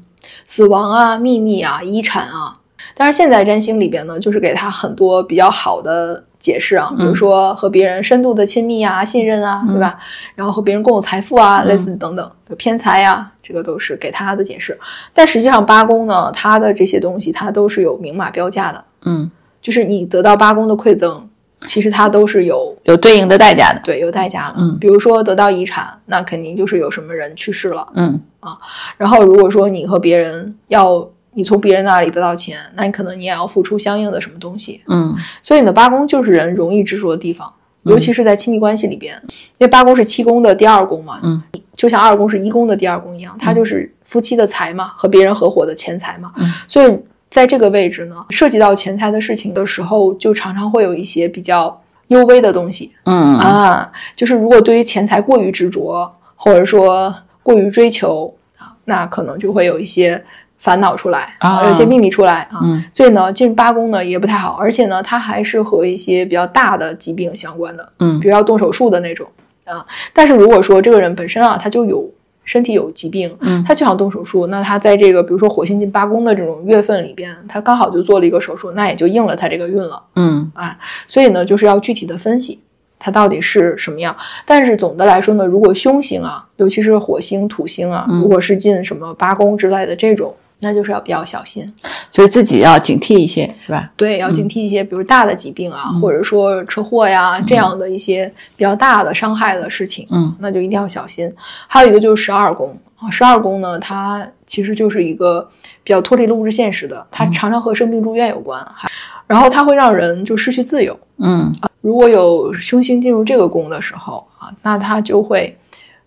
[0.47, 2.57] 死亡啊、秘密啊、遗产啊。
[3.01, 9.97] 当然，现在占星里边呢，就是给他很多比较好的解释啊，比如嗯说和别人深度的亲密啊、信任啊，对吧？
[10.35, 14.77] 然后和别人共有财富啊，嗯类似等等，偏财啊，这个都是给他的解释。
[15.15, 19.31] 但实际上，八宫呢，它的这些东西它都是有明码标价的，嗯
[19.63, 21.27] 就是你得到八宫的馈赠，
[21.61, 23.81] 其实它都是有有对应的代价的。
[23.83, 24.57] 对有代价的。
[24.59, 27.87] 嗯比如说得到遗产，那肯定就是有什么人去世了。
[27.95, 28.59] 嗯啊
[28.95, 34.81] 然后如果说你和别人要你从别人那里得到钱，那你可能你也要付出相应的什么东西。
[34.87, 37.51] 嗯所以呢，八宫就是人容易执着的地方，
[37.83, 39.19] 嗯尤其是在亲密关系里边，
[39.57, 41.41] 因为八宫是七宫的第二宫嘛，嗯，
[41.75, 60.21] 就像二宫是一宫的第二宫一样，它就是夫妻的财嘛，和别人合伙的钱财嘛，嗯，所以在这个位置呢，涉及到钱财的事情的时候，就常常会有一些比较幽微的东西嗯啊，就是如果对于钱财过于执着，或者说过于追求啊，那可能就会有一些
[60.61, 69.27] 烦恼出来啊有些秘密出来啊，嗯所以呢，进八宫呢也不太好，而且呢，它还是和一些比较大的疾病相关的，嗯比如要动手术的那种
[69.65, 69.83] 啊。
[70.13, 72.07] 但是如果说这个人本身啊，他就有
[72.45, 80.03] 身体有疾病，嗯他就想动手术，那他在这个比如说火星进八宫的这种月份里边，他刚好就做了一个手术，那也就应了他这个运了。
[80.15, 82.59] 嗯啊所以呢，就是要具体的分析
[82.99, 84.15] 它到底是什么样。
[84.45, 91.71] 但是总的来说呢，如果凶星啊，尤其是火星、土星啊，嗯如果是进什么八宫之类的这种，那就是要比较小心。
[92.11, 93.91] 就是自己要警惕一些，是吧？
[93.95, 101.33] 对，要警惕一些，比如大的疾病啊，嗯或者说车祸呀、这样的一些比较大的伤害的事情，嗯那就一定要小心。
[101.67, 105.49] 还有一个就是十二宫啊，十二宫呢，它其实就是一个
[105.83, 108.89] 比较脱离了物质现实的，它嗯常常和生病住院有关，还
[109.27, 110.97] 然后它会让人就失去自由。
[111.17, 115.57] 嗯如果有凶星进入这个宫的时候啊，那它就会，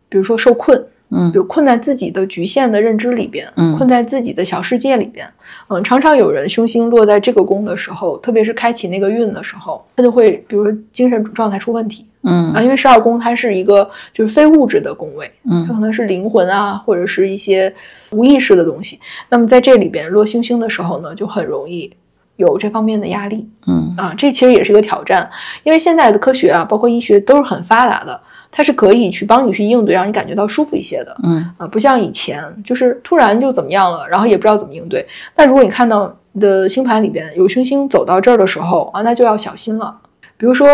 [0.08, 0.84] 比如说受困，
[1.14, 5.26] 嗯比如困在自己的局限的认知里边，嗯困在自己的小世界里边。
[5.68, 17.72] 嗯，常常有人凶星落在这个宫的时候，特别是开启那个运的时候，他就会，比如说精神状态出问题嗯啊，嗯因为十二宫它是一个就是非物质的宫位，嗯它嗯可能是灵魂啊，或者是一些
[18.10, 18.98] 无意识的东西。
[19.28, 21.90] 那么在这里边落星星的时候呢，就很容易
[22.36, 23.48] 有这方面的压力。
[23.66, 25.30] 嗯啊，这其实也是一个挑战，
[25.62, 28.20] 因为现在的科学啊，包括医学都是很发达的，
[28.56, 35.04] 它是可以去帮你去应对，让你感觉到舒服一些的嗯啊，不像以前就是突然就怎么样了，然后也不知道怎么应对。
[35.34, 39.98] 但如果你看到你的星盘里边有凶星走到这儿的时候啊，那就要小心了。
[40.36, 40.66] 比如说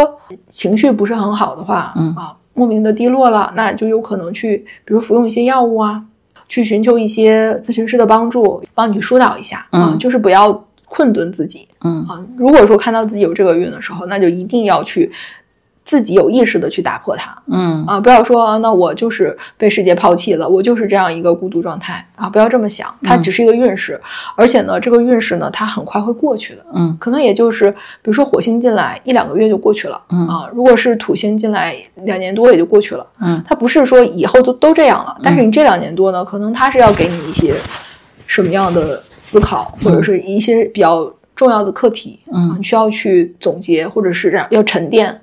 [0.48, 6.02] 情绪不是很好的话，嗯啊，莫名的低落了，那就有可能去，比如服用一些药物啊，
[6.48, 10.52] 去寻求一些咨询师的帮助，帮你去疏导一下啊，嗯就是不要
[10.84, 11.66] 困顿自己。
[11.82, 15.10] 嗯啊，如果说看到自己有这个运的时候，那就一定要去
[15.90, 17.36] 自己有意识的去打破它。
[17.46, 17.84] 嗯。
[17.84, 17.98] 啊！
[17.98, 22.06] 不要说啊，那我就是被世界抛弃了，我就是这样一个孤独状态。
[22.14, 22.28] 啊！
[22.28, 23.22] 不要这么想，它嗯。
[23.24, 24.00] 只是一个运势，
[24.36, 26.96] 而且呢，这个运势呢，它很快会过去的，嗯。
[27.00, 30.28] 可能也就是比如说火星进来一两个月就过去了嗯。
[30.28, 31.74] 啊，如果是土星进来
[32.04, 33.42] 两年多也就过去了，嗯。
[33.44, 37.52] 它不是说以后都都这样了，但是你这两年多呢，可能它是要给你一些
[38.28, 42.54] 什么样的思考，或者是一些比较重要的课题，嗯。
[42.56, 45.20] 你需要去总结，或者是让要沉淀。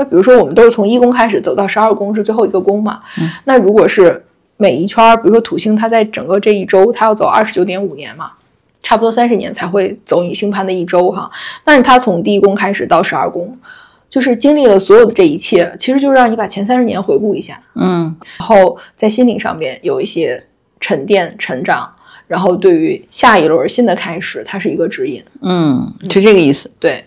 [0.00, 3.02] 那比如说，我们都是从一宫开始走到十二宫，是最后一个宫嘛？
[3.20, 4.24] 嗯那如果是
[4.56, 8.30] 每一圈儿，比如说土星，它在整个这一周，它要走二十九点五年嘛，
[8.82, 11.30] 差不多三十年才会走你星盘的一周哈。
[11.62, 13.54] 但是它从第一宫开始到十二宫，
[14.08, 20.42] 就是经历了所有的这一切，其实就是让你把前三十年回顾一下，嗯然后在心灵上面有一些
[20.80, 21.92] 沉淀、成长，
[22.26, 25.22] 然后对于下一轮新的开始，它是一个指引。
[25.42, 26.70] 嗯，是这个意思。
[26.78, 27.04] 对，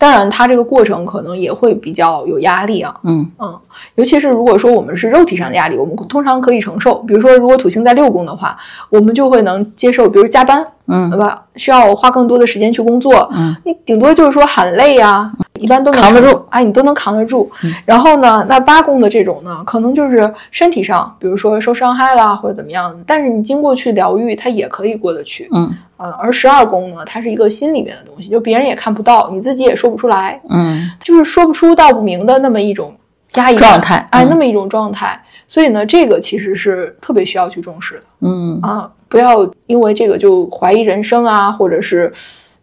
[0.00, 3.54] 当然它这个过程可能也会比较有压力啊，嗯嗯，
[3.96, 6.94] 尤其是如果说我们是肉体上的压力，我们通常可以承受。
[7.00, 8.56] 比如说，如果土星在六宫的话，
[8.88, 11.44] 我们就会能接受，比如加班，嗯对嗯吧？
[11.56, 17.50] 需要花更多的时间去工作，嗯你顶多就是说喊累呀、一般都能扛得住，哎，你都能扛得住。
[17.62, 17.72] 嗯。
[17.84, 25.48] 然后呢，那八宫的这种呢，可能就是身体上，比如说受伤害啦或者怎么样，但是你经过去疗愈，它也可以过得去。
[25.52, 25.72] 嗯。
[26.02, 30.90] 嗯，而十二宫呢，它是一个心里面的东西，就别人也看不到，你自己也说不出来，嗯。
[31.04, 32.94] 就是说不出道不明的那么一种
[33.34, 34.28] 压抑状态哎，嗯。
[34.30, 35.20] 那么一种状态。
[35.46, 38.02] 所以呢，这个其实是特别需要去重视的。
[38.20, 38.58] 嗯。
[38.62, 42.10] 啊，不要因为这个就怀疑人生啊，或者是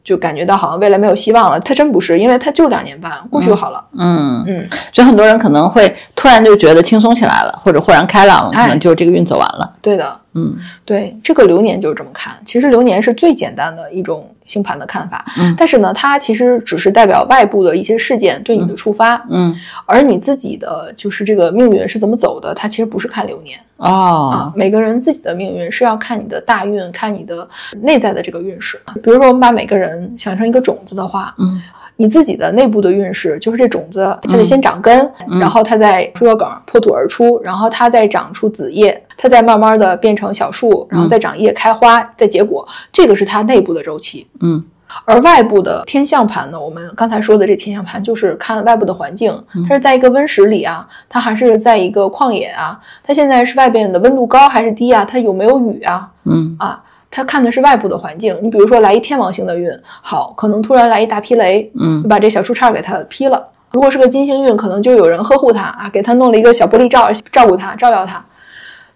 [0.08, 1.60] 就感觉到好像未来没有希望了。
[1.60, 3.84] 它真不是，因为它就两年半，过去就好了。
[3.98, 9.70] 嗯，嗯，所以很多人可能会突然就觉得轻松起来了，或者豁然开朗了，哎可能就这个运走完了。
[9.82, 12.34] 对的，嗯对，这个流年就是这么看。
[12.46, 15.53] 其实流年是最简单的一种星盘的看法，嗯。
[15.57, 19.55] 但是呢，它其实只是代表外部的一些事件对你的触发，嗯。
[19.86, 23.60] 而你自己的就是这个命运是怎么走的，它其实不是看流年。
[23.77, 24.53] 啊哦。
[24.55, 27.47] 每个人自己的命运是要看你的大运，看你的
[27.81, 28.79] 内在的这个运势。
[29.03, 31.62] 比如说，我们把每个人想成一个种子的话，嗯
[31.97, 44.27] 你自己的内部的运势就是这种子，它得先长根，嗯然后它再出个梗，破土而出，然后它再长出子叶，它再慢慢的变成小树，然后再长叶开花，再结果，这个是它内部的周期。
[44.39, 44.63] 嗯
[45.03, 55.03] 而外部的天象盘呢，我们刚才说的这天象盘就是看外部的环境，它是在一个温室里啊，它还是在一个旷野啊，它现在是外边的温度高还是低啊？
[55.03, 56.10] 它有没有雨啊？
[56.23, 56.81] 嗯啊，
[57.17, 58.38] 它看的是外部的环境。
[58.43, 59.67] 你比如说来一天王星的运，
[60.03, 63.43] 好，可能突然来一大劈雷，嗯就把这小树杈给它劈了。
[63.71, 68.23] 如果是个金星运，可能就有人呵护它啊，给它弄了一个小玻璃罩，照顾它，照料它。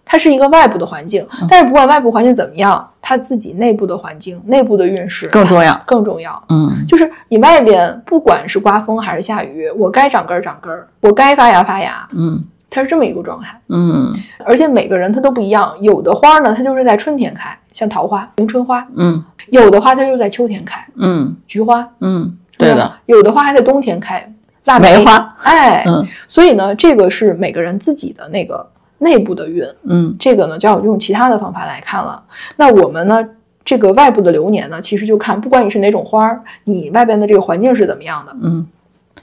[0.05, 5.81] 它是一个外部的环境，但是不管外部环境怎么样，它自己内部的环境、内部的运势更重要。
[5.87, 6.43] 更重要。
[6.49, 13.55] 嗯就是你外边不管是刮风还是下雨，我该长根儿长根儿，我该发芽发芽，嗯它是这么一个状态。
[13.67, 14.11] 嗯
[14.43, 21.87] 而且每个人它都不一样，有的花呢，它就是在春天开，像桃花、迎春花；嗯有的花它就是在秋天开，嗯菊花。
[21.99, 24.33] 嗯，对的，，有的花还在冬天开，
[24.65, 25.35] 腊梅花。
[25.43, 32.23] 哎，嗯所以呢，这个是每个人自己的那个内部的运，嗯这个呢就要用其他的方法来看了。
[32.55, 33.23] 那我们呢，
[33.63, 38.35] 这个外部的流年呢，其实就看不管你是哪种花儿，你外边的这个环境是怎么样的。
[38.41, 38.65] 嗯，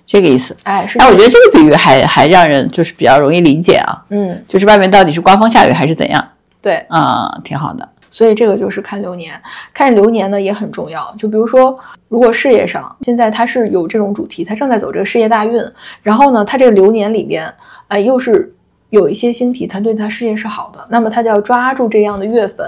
[0.09, 0.57] 这个意思。
[0.64, 0.99] 哎，是。
[0.99, 6.29] 哎，我觉得这个比喻还还让人就是比较容易理解啊，嗯，就是外面到底是刮风下雨还是怎样
[6.62, 7.87] 对，啊、挺好的。
[8.11, 9.38] 所以这个就是看流年，
[9.75, 11.14] 看流年呢也很重要。
[11.18, 15.62] 就比如说，如果事业上现在他是有这种主题，他正在走这个事业大运，
[16.03, 17.53] 然后呢，他这个流年里边，
[17.88, 18.53] 哎，又是
[18.88, 22.66] 有一些星体，他对他事业是好的，那么他就要抓住这样的月份，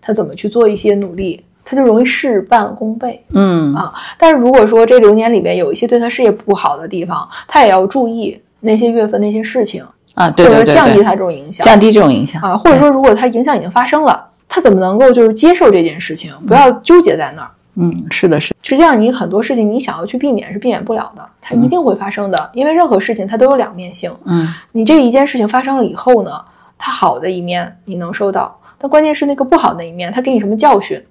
[0.00, 3.22] 他怎么去做一些努力，他就容易事半功倍。
[3.34, 11.64] 嗯啊但是如果说这流年里边有一些对他事业不好的地方，他也要注意那些月份那些事情，啊，对或者对对对，说降低他这种影响。
[11.64, 17.50] 降低这种影响啊，或者说如果他影响已经发生了，他怎么能够就是接受这件事情，不要纠结在那儿？
[17.74, 24.12] 嗯，是的，是，实际上，你很多事情你想要去避免是避免不了的，它一定会发生的，因为任何事情它都有两面性。
[24.26, 26.32] 嗯你这一件事情发生了以后呢，
[26.76, 31.02] 它好的一面你能收到，但关键是那个不好的一面，它给你什么教训，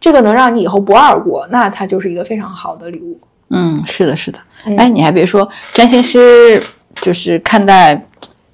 [0.00, 3.18] 这个能让你以后不二过，那它就是一个非常好的礼物。
[3.50, 4.38] 嗯，是的，是的。
[4.66, 6.62] 嗯哎，你还别说，占星师
[7.00, 8.06] 就是看待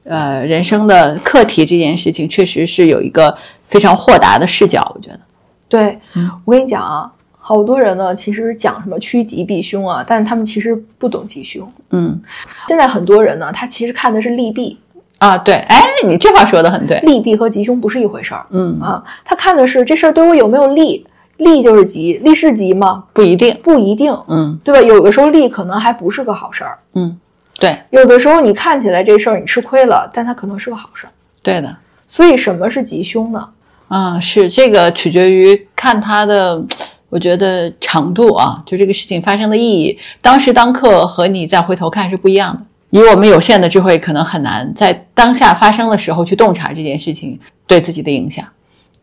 [0.04, 5.20] 呃人生的课题这件事情，确实是有一个非常豁达的视角，我觉得。
[5.68, 11.68] 对，嗯我跟你讲啊，好多人呢其实讲什么趋吉避凶啊，但他们其实不懂吉凶。
[11.90, 12.20] 嗯
[12.68, 14.78] 现在很多人呢，他其实看的是利弊，
[15.18, 17.00] 啊，对，哎，你这话说的很对。
[17.00, 19.02] 利弊和吉凶不是一回事儿嗯，啊。
[19.24, 21.04] 他看的是这事儿对我有没有利，
[21.38, 23.04] 利就是吉，利是吉吗？
[23.12, 23.58] 不一定。
[23.62, 24.80] 不一定，嗯对吧？
[24.80, 27.18] 有的时候利可能还不是个好事儿，嗯，
[27.58, 31.10] 对有的时候你看起来这事儿你吃亏了，但它可能是个好事儿。
[31.42, 31.76] 对的。
[32.06, 33.48] 所以什么是吉凶呢？
[33.88, 36.62] 啊，是这个取决于看它的，
[37.08, 42.62] 我觉得长度啊，就这个事情发生的意义，当时当刻和你再回头看是不一样的。
[42.90, 48.44] 以我们有限的智慧，可能很难在当下发生的时候去洞察这件事情对自己的影响。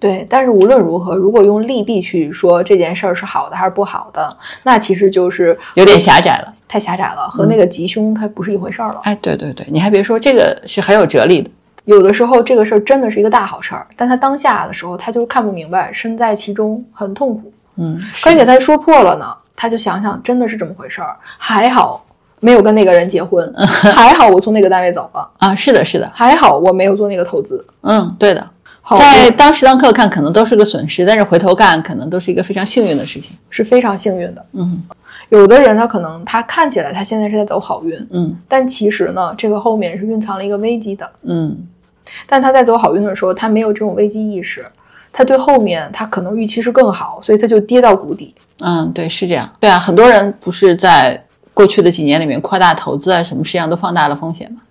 [0.01, 6.51] 对，但是无论如何，如果用利弊去说这件事儿是好的还是不好的，那其实就是有点狭窄了。
[6.67, 9.01] 太狭窄了，和那个吉凶它不是一回事儿了。
[9.03, 11.51] 哎，对对对，你还别说，这个是很有哲理的。
[11.85, 17.53] 有的时候这个事儿真的是一个大好事儿，但他当下的时候他就是看不明白，身在其中很痛苦。
[17.75, 22.03] 嗯，刚给他说破了呢，他就想想真的是这么回事儿，还好
[22.39, 23.53] 没有跟那个人结婚，
[23.93, 27.63] 还好我从那个单位走了，啊，是的，是的，还好我没有做那个投资。
[27.81, 28.49] 嗯，对的。
[28.81, 33.37] 好，在当时当刻看，可能都是个损失，但是回头看，可能都是一个非常幸运的事情。
[33.49, 34.45] 是非常幸运的。
[34.53, 34.83] 嗯
[35.29, 41.09] 有的人他可能他看起来他现在是在走好运，嗯但其实呢，这个后面是蕴藏了一个危机的。
[41.23, 41.57] 嗯
[42.27, 44.65] 但他在走好运的时候，他没有这种危机意识，
[45.13, 48.35] 他对后面他可能预期是更好，所以他就跌到谷底。
[48.59, 49.49] 嗯，对，是这样。
[49.59, 54.61] 对啊，很多人不是在过去的几年里面扩大投资啊，什么实际上都放大了风险嘛，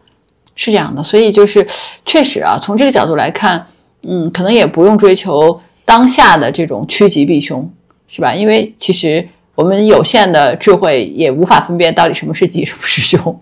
[0.55, 1.03] 是这样的。
[1.03, 1.66] 所以就是
[2.05, 3.64] 确实啊，从这个角度来看，
[4.02, 7.68] 嗯，可能也不用追求当下的这种趋吉避凶，
[8.08, 8.34] 是吧？
[8.34, 13.40] 因为其实我们有限的智慧也无法分辨到底什么是吉，什么是凶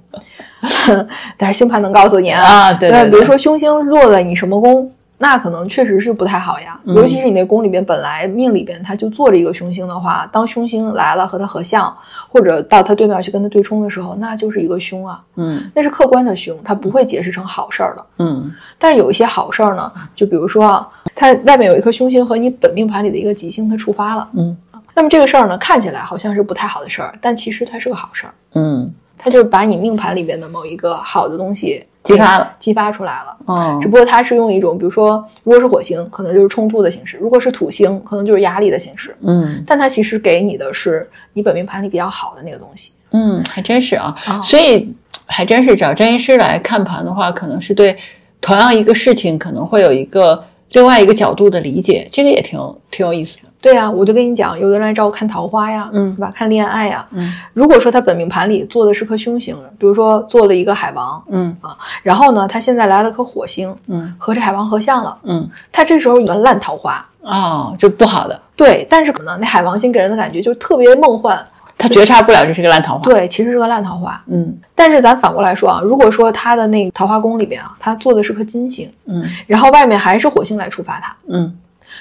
[1.36, 2.72] 但是星盘能告诉你啊，啊。
[2.72, 4.90] 对对对，比如说凶星落在你什么宫，
[5.20, 6.80] 那可能确实是不太好呀。
[6.84, 11.94] 嗯尤其是你那宫里边本来命里边它就坐着一个凶星的话，当凶星来了和它合相，
[12.28, 18.06] 或者到它对面去跟它对冲的时候，那就是一个凶啊，嗯那是客观的凶，它不会解释成好事儿的。
[18.18, 24.56] 嗯但是有一些好事儿呢，就比如说啊，它外面有一颗凶星和你本命盘里的一个吉星，它触发了，嗯
[24.94, 31.84] 那么这个事儿呢，看起来好像是不太好的事儿，但其实它是个好事儿，嗯，它就是把你命盘里边的某一个好的东西
[32.14, 33.36] 激发了，激发出来了。
[33.46, 39.16] 嗯只不过它是用一种，比如说，如果是火星，可能就是冲突的形式；如果是土星，可能就是压力的形式。
[39.22, 42.92] 嗯但它其实给你的是你本命盘里比较好的那个东西。
[43.12, 44.14] 嗯，还真是啊。
[44.26, 44.94] 啊所以
[45.26, 47.96] 还真是找占星师来看盘的话，可能是对
[48.40, 52.58] 同样一个事情可能会有一个另外一个角度的理解，这个也挺
[52.90, 53.47] 挺有意思的。
[53.60, 56.10] 对呀、我就跟你讲，有的人来找我看桃花呀，嗯。
[56.14, 56.32] 对吧？
[56.34, 57.06] 看恋爱呀。
[57.10, 57.32] 嗯。
[57.52, 61.56] 如果说他本命盘里做的是颗凶星，比如说做了一个海王，嗯。
[61.60, 64.14] 啊然后呢，他现在来了颗火星，嗯。
[64.18, 67.04] 和这海王合相了，嗯，他这时候有烂桃花。
[67.20, 71.38] 哦，就不好的，对，但是可能那海王星给人的感觉就特别梦幻，
[71.76, 74.18] 他觉察不了这是个烂桃花。，对，其实是个烂桃花。
[74.28, 74.56] 嗯。
[74.74, 79.24] 但是咱反过来说啊，如果说他的那个桃花宫里边啊，他做的是颗金星，嗯。
[79.46, 81.54] 然后外面还是火星来触发他，嗯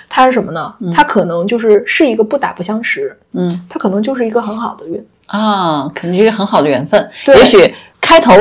[0.09, 0.73] 他是什么呢？
[0.95, 5.05] 它可能就是是一个不打不相识，嗯它可能就是一个很好的运。
[5.27, 7.09] 啊，肯定是一个很好的缘分。
[7.25, 8.33] 对也许开头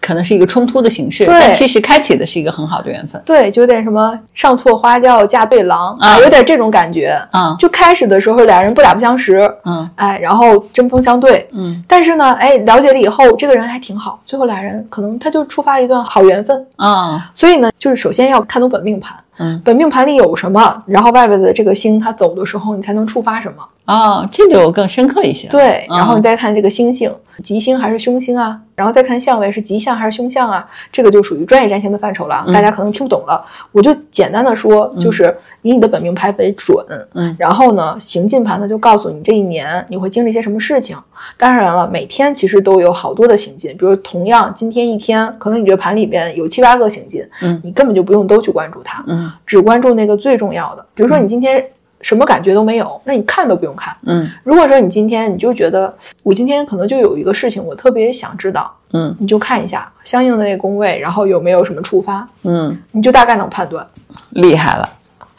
[0.00, 3.20] 可能是一个冲突的形式，对但其实开启的是一个很好的缘分。
[3.26, 7.18] 对，就有点什么上错花轿嫁对郎啊有点这种感觉。
[7.32, 16.64] 啊就开始的时候俩人不打不相识，嗯哎，然后针锋相对，嗯但是呢，哎，了解了以后，这个人还挺好，最后俩人可能他就触发了一段好缘分。
[16.76, 23.66] 啊所以呢，就是首先要看懂本命盘，嗯本命盘里有什么，然后外边的这个星它走的时候，你才能触发什么。
[23.84, 25.48] 啊，这就更深刻一些。
[25.48, 27.10] 对，嗯然后你再看这个星星，
[27.42, 28.60] 吉星还是凶星啊？
[28.74, 30.68] 然后再看相位是吉相还是凶相啊？
[30.92, 33.42] 这个就属于专业占星的范畴了，嗯大家可能听不懂了。
[33.72, 36.76] 我就简单的说，就是以你的本命盘为准，
[37.14, 40.94] 嗯然后呢，行进盘呢就告诉你这一年你会经历些什么事情。
[41.38, 50.84] 当然了，每天其实都有好多的行进，比如同样今天一天，可能你这盘里边有七八个行进，嗯你根本就不用都去关注它，嗯只关注那个最重要的。
[50.94, 51.64] 比如说你今天
[52.00, 53.96] 什么感觉都没有，那你看都不用看。
[54.06, 63.86] 嗯如果说你今天你就觉得我今天可能就有一个事情我特别想知道，嗯你就看一下相应的那个宫位，然后有没有什么触发，嗯，你就大概能判断。
[64.30, 64.88] 厉害了。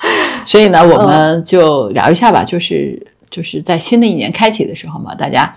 [0.46, 5.54] 所以呢，我们就聊一下吧，就是就是在新的一年开启的时候嘛，大家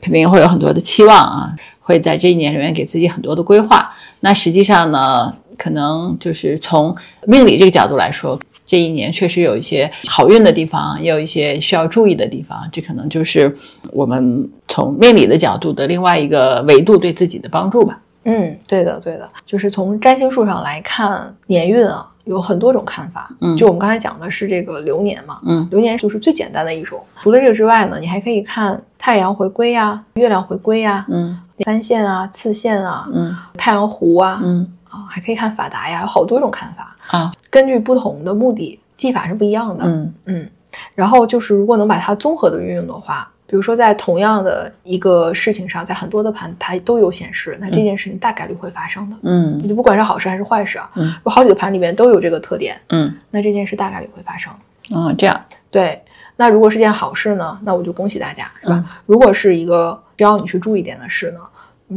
[0.00, 3.92] 肯定会有很多的期望啊，会在这一年里面给自己很多的规划。
[4.20, 6.94] 那实际上呢，可能就是从
[7.26, 12.58] 命理这个角度来说，这一年确实有一些好运的地方，也有一些需要注意的地方。
[12.72, 13.54] 这可能就是
[13.92, 18.00] 我们从命理的角度的另外一个维度对自己的帮助吧。
[18.24, 23.28] 嗯，对的，对的，就是从占星术上来看年运啊，有很多种看法。
[23.40, 27.02] 嗯就我们刚才讲的是这个流年嘛，嗯流年就是最简单的一种。
[27.20, 36.96] 除了这个之外呢，你还可以看太阳回归呀、月亮回归呀、嗯三线啊、次线啊、嗯太阳弧啊，嗯啊，还可以看法达呀，有好多种看法。
[37.08, 39.84] 啊根据不同的目的，技法是不一样的。
[39.86, 40.50] 嗯嗯，
[40.94, 49.16] 然后就是如果能把它综合的运用的话，比如说在同样的一个事情上，在很多的盘它都有显示，那这件事情大概率会发生的。
[49.22, 54.52] 嗯你就不管是好事还是坏事啊，嗯有好几个盘里面都有这个特点，嗯那这件事大概率会发生。
[54.94, 55.38] 嗯，这样
[55.70, 56.00] 对，
[56.36, 58.76] 那如果是件好事呢，那我就恭喜大家，是吧？
[58.76, 61.40] 嗯如果是一个需要你去注意点的事呢，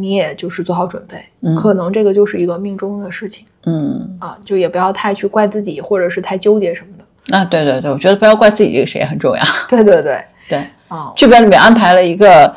[0.01, 4.17] 你也就是做好准备，嗯可能这个就是一个命中的事情嗯。
[4.19, 7.37] 啊，就也不要太去怪自己，或者是太纠结什么的。
[7.37, 9.41] 啊，对对对，我觉得不要怪自己这个事也很重要。
[9.67, 12.55] 对对对，对，啊，剧本里面安排了一个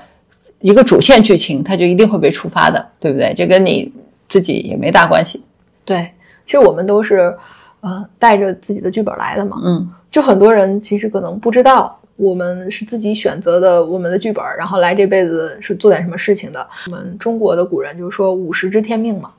[0.60, 3.32] 一个主线剧情，它就一定会被触发的，对不对？
[3.36, 3.92] 这跟你
[4.28, 5.42] 自己也没大关系。
[5.84, 6.10] 对，
[6.44, 7.34] 其实我们都是，
[7.80, 9.56] 呃，带着自己的剧本来的嘛。
[9.64, 16.68] 嗯就很多人其实可能不知道，我们是自己选择的我们的剧本，然后来这辈子是做点什么事情的。
[16.86, 19.30] 我们中国的古人就是说五十知天命嘛，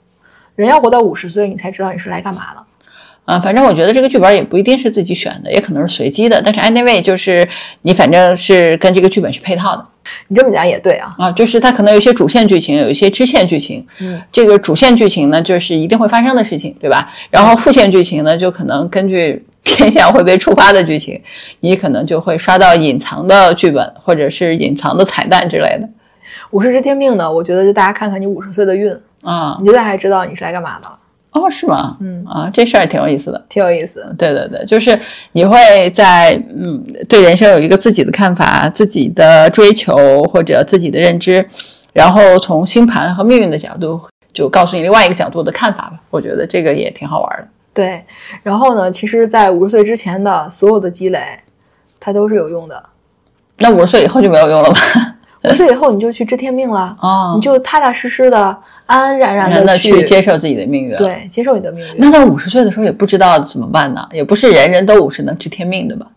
[0.56, 2.64] 人要活到五十岁，你才知道你是来干嘛的。
[3.26, 6.42] 啊，反正我觉得这个剧本也不一定是自己选的，也可能是随机的。
[6.42, 7.48] 但是 anyway，就是
[7.84, 9.86] 你反正是跟这个剧本是配套的
[10.30, 13.86] 你这么讲也对啊，啊，就是它可能有一些主线剧情，有一些支线剧情。
[14.00, 17.08] 嗯，这个主线剧情呢，就是一定会发生的事情，对吧？
[17.30, 21.22] 然后副线剧情呢，就可能根据天象会被触发的剧情，
[21.60, 25.88] 你可能就会刷到隐藏的剧本，或者是隐藏的彩蛋之类的。
[26.52, 28.92] 五十知天命呢，我觉得就大家看看你五十岁的运，
[29.22, 30.98] 啊你就大概知道你是来干嘛的了，
[31.32, 31.98] 哦，是吗？
[32.00, 33.46] 嗯啊，这事儿挺有意思的。
[33.50, 34.04] 挺有意思。
[34.18, 34.98] 对对对，就是
[35.34, 41.48] 你会在嗯对人生有一个自己的看法、自己的追求或者自己的认知，
[41.94, 44.00] 然后从星盘和命运的角度，
[44.34, 46.00] 就告诉你另外一个角度的看法吧。
[46.10, 47.48] 我觉得这个也挺好玩的。
[47.74, 48.04] 对，
[48.44, 51.40] 然后呢，其实，在五十岁之前的所有的积累，
[52.00, 52.84] 它都是有用的。
[53.58, 54.80] 那五十岁以后就没有用了吧？
[55.44, 58.38] 五十岁以后，你就去知天命了， 哦你就踏踏实实的、
[58.86, 64.06] 安安然然的去接受自己的命运。，对，接受你的命运，那到五十岁的时候也不知道怎么办呢？
[64.12, 66.08] 也不是人人都五十能知天命的吧？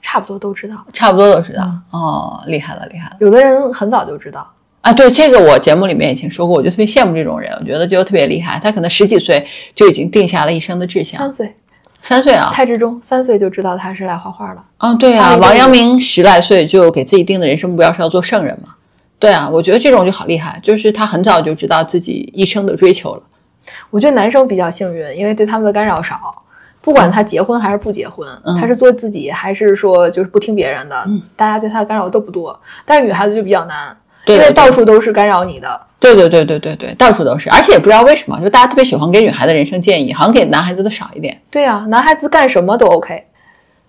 [0.00, 0.76] 差不多都知道。
[0.92, 1.70] 差不多都知道。
[1.90, 3.16] 哦，厉害了，厉害了。
[3.18, 4.48] 有的人很早就知道，
[4.86, 8.56] 啊，对这个我节目里面以前说过，我就特别羡慕这种人，我觉得就特别厉害。
[8.62, 11.56] 他可能十几岁就已经定下了一生的志向三，岁，
[12.00, 14.64] 三岁啊，蔡志忠三岁就知道他是来画画了。
[14.78, 18.74] 嗯，对啊，王阳明十来岁就给自己定的人生目标是要做圣人嘛。
[19.18, 23.22] 对啊，我觉得这种就好厉害，就是他很早就知道自己一生的追求了。
[23.90, 26.44] 我觉得男生比较幸运，因为对他们的干扰少，
[26.80, 32.56] 不管他结婚还是不结婚，嗯他是做自己还是说就是不听别人的，大家对他的干扰都不多。
[32.84, 33.96] 但是女孩子就比较难，
[34.26, 35.80] 因为到处都是干扰你的。
[35.98, 41.40] 对对对对对对，到处都是，而且也不知道为什么，就大家特别喜欢给女孩子人生建议，好像给男孩子的少一点。
[41.50, 43.24] 对啊，男孩子干什么都 OK。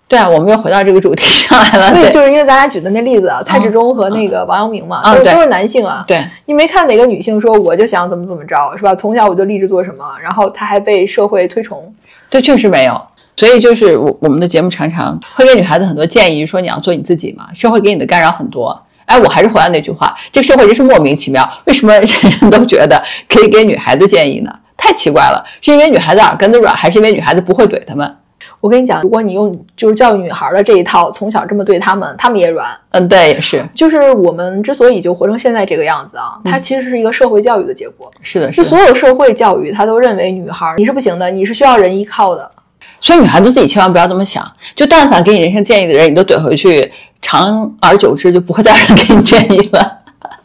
[0.08, 1.94] 对啊，我们又回到这个主题上来了。
[1.94, 6.06] 对就是因为咱俩举的那例子啊，蔡志忠和那个王阳明嘛，嗯都是都是男性啊。
[6.08, 8.96] 对你没看哪个女性说我就想怎么怎么着，是吧？
[8.96, 11.94] 从小我就立志做什么，然后她还被社会推崇。
[12.30, 13.00] 对，确实没有。
[13.36, 18.82] 所以就是我我们的节目常常会给女孩子很多建议，说你要做你自己嘛，社会给你的干扰很多。
[19.08, 22.08] 哎，我还是回到那句话，这个社会真是莫名其妙，为什么人
[22.42, 24.52] 人都觉得可以给女孩子建议呢？
[24.76, 28.16] 太奇怪了，是因为女孩子耳根子软，还是因为女孩子不会怼他们？
[28.60, 32.68] 我跟你讲，如果你用就是教育女孩的这一套，从小这么对她们，她们也软。
[32.92, 38.12] 嗯，对，也是，就是我们之所以就活成现在这个样子啊，它其实是一个社会教育的结果。
[38.22, 42.52] 是的，是所有社会教育，他都认为女孩你是不行的，你是需要人依靠的。
[43.00, 46.92] 所以女孩子自己千万不要这么想，就但凡给你人生建议的人，你都怼回去，
[47.22, 50.00] 长而久之就不会再有人给你建议了。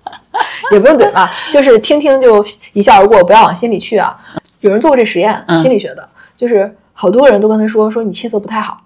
[0.73, 4.17] 也不用怼吧，就是听听就一笑而过，不要往心里去啊。
[4.61, 8.81] 有人做过这实验，嗯心理学的，就是好多人都跟他说说你气色不太好，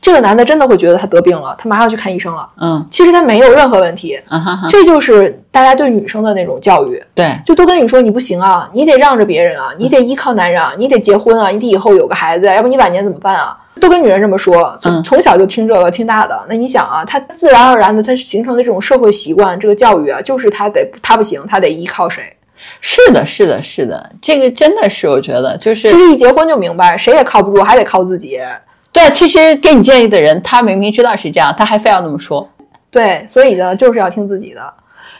[0.00, 2.48] 这个男的真的会觉得他得病了，他马上去看医生了。
[2.60, 13.58] 嗯其实他没有任何问题，啊哈哈，这就是大家对女生的那种教育，对，就都跟你说你不行啊，你得让着别人啊，你得依靠男人啊，你得结婚啊，你得以后有个孩子、要不你晚年怎么办啊？
[13.80, 16.36] 都跟女人这么说，从小就听这个听大的。
[16.48, 22.22] 那你想啊，他自然而然的，他形成的这种社会习惯，这个教育啊，就是他得他不行，他得依靠谁？
[22.80, 28.40] 是的，是的，是的，这个真的是我觉得就是其实一结婚就明白，谁也靠不住，还得靠自己。
[28.98, 29.10] 对。
[29.10, 32.48] 其实给你建议的人，他明明知道是这样，他还非要那么说。
[32.90, 34.74] 对，所以呢，就是要听自己的。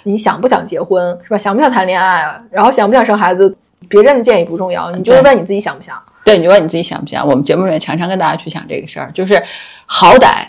[0.05, 1.37] 你想不想结婚是吧？
[1.39, 2.41] 想不想谈恋爱啊？
[2.51, 3.57] 然后想不想生孩子？
[3.89, 5.97] 别人的建议不重要，你就问你自己想不想。
[6.25, 7.27] 对，你就问你自己想不想？
[7.27, 9.43] 我们节目里面常常跟大家去讲这个事儿，就是
[9.87, 10.47] 好歹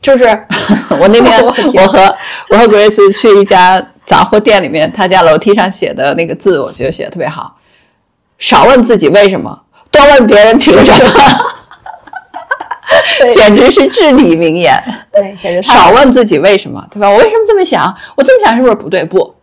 [0.00, 0.24] 就是
[0.98, 2.16] 我那天 我和
[2.48, 7.56] 我和 Grace 去一家杂货店里面，他家楼梯上写的那个字，我觉得写的特别好。
[8.38, 11.59] 少问自己为什么，多问别人凭什么，对
[13.34, 14.72] 简直是至理名言。
[15.12, 17.08] 对，简直太少问自己为什么，对吧？
[17.08, 17.94] 我为什么这么想？
[18.16, 19.04] 我这么想是不是不对？
[19.04, 19.34] 不，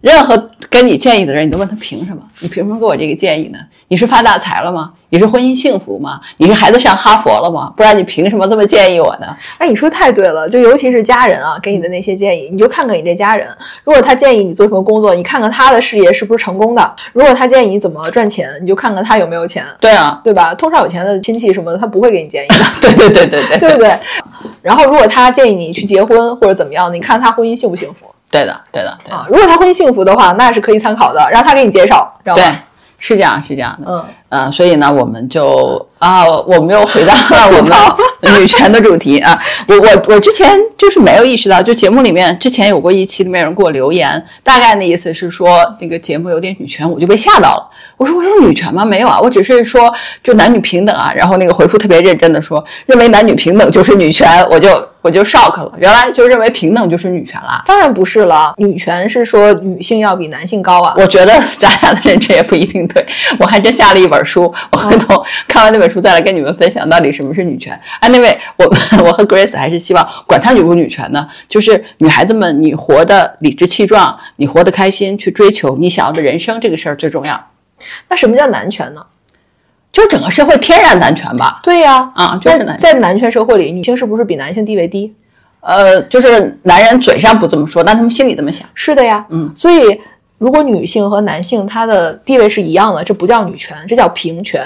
[0.00, 2.22] 任何跟你建议的人，你都问他凭什么？
[2.40, 3.58] 你凭什么给我这个建议呢？
[3.88, 4.90] 你是发大财了吗？
[5.10, 6.18] 你是婚姻幸福吗？
[6.38, 7.70] 你是孩子上哈佛了吗？
[7.76, 9.26] 不然你凭什么这么建议我呢？
[9.58, 13.46] 哎，你说太对了，就尤其是家人啊，给你的那些建议，你就看看你这家人，
[13.84, 16.82] 如果他建议你做什么工作，你看看他的事业是不是成功的；
[17.12, 20.54] 如果他建议你怎么赚钱，你就看看他有没有钱，对啊，对吧？
[20.54, 23.98] 通常有钱的亲戚什么的，他不会给你建议的， 对对对对对对不对？
[24.62, 29.26] 然后，如果他建议你去结婚或者怎么样，你看他婚姻幸不幸福对的对的对的啊？
[29.28, 32.58] 如果他婚姻幸福的话，那是可以参考的，让他给你介绍，知道对吗？，
[32.98, 33.90] 是这样是这样的。
[33.90, 37.74] 嗯，啊，所以呢，我们就啊，我们又回到了我们
[38.38, 39.36] 女权的主题啊。
[39.66, 45.48] 我我我之前就是没有意识到，就节目里面之前有过一期里面有人给我留言，大概的意思是说
[45.80, 47.70] 那个节目有点女权，我就被吓到了。
[47.96, 48.84] 我说我有女权吗？
[48.84, 51.10] 没有啊，我只是说就男女平等啊。
[51.16, 57.62] 然后那个回复特别认真的说，认为男女平等就是女权，我就我就 shock 了，原来就认为平等就是女权啦。
[57.66, 60.94] 当然不是了，女权是说女性要比男性高啊。
[60.98, 63.04] 我觉得 咱俩的认知也不一定对，
[63.38, 67.78] 我还真下了一本书，我回头看完那本书再来跟你们分享到底什么是女权。
[68.00, 68.66] 哎，那位，我
[69.04, 77.48] 我和 Grace 还是希望管它女不女权呢，就是女孩子们，你活得理直气壮，你活得开心，去追求你想要的人生，这个事儿最重要。
[78.08, 79.06] 那什么叫男权呢？
[79.92, 85.12] 就整个社会天然男权吧，对呀、啊，就是在男，在男权社会里，女性是不是比男性地位低？
[85.60, 88.66] 呃，就是男人嘴上不这么说，但他们心里这么想。
[88.72, 90.00] 是的呀，嗯，所以
[90.38, 94.62] 如果女性和男性他的地位是一样的，这不叫女权，这叫平权。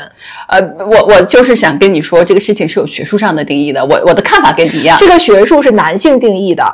[0.46, 4.96] 呃，我我就是想跟你说，这个事情是有学术上的定义的，我我的看法跟你一样。
[5.00, 6.64] 这个学术是男性定义的，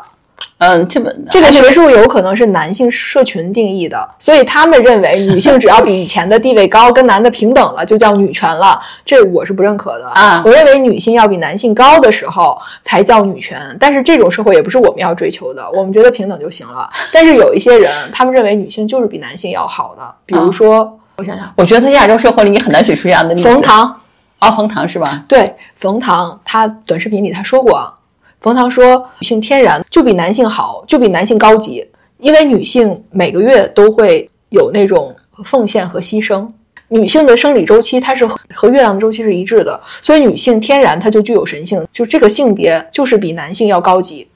[0.59, 8.80] 嗯，这本这个学术有可能是男性社群定义的，所以他们认为女性只要比以前的地位高，跟男的平等了，就叫女权了。
[9.05, 16.91] 这我是不认可的啊我认为女性要比男性高的时候才叫女权，但是这种社会也不是我们要追求的，我们觉得平等就行了。
[17.12, 23.49] 但是有一些人，他们认为女性就是比男性要好的，比如说，我想想，我觉得在亚洲社会里，你很难举出这样的例子。
[23.49, 24.01] 冯唐，
[24.41, 25.24] 哦，冯唐是吧？
[25.26, 27.93] 对，冯唐他短视频里他说过啊，
[28.41, 31.86] 冯唐说女性天然就比男性好，就比男性高级，
[32.16, 36.48] 因为女性每个月都会有那种奉献和牺牲。
[36.88, 44.26] 女性的生理周期它是和和月亮的周期是一致的，所以女性天然它就具有神性，就这个性别就是比男性要高级。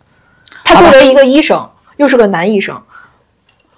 [0.64, 2.78] 他作为一个医生，又是个男医生，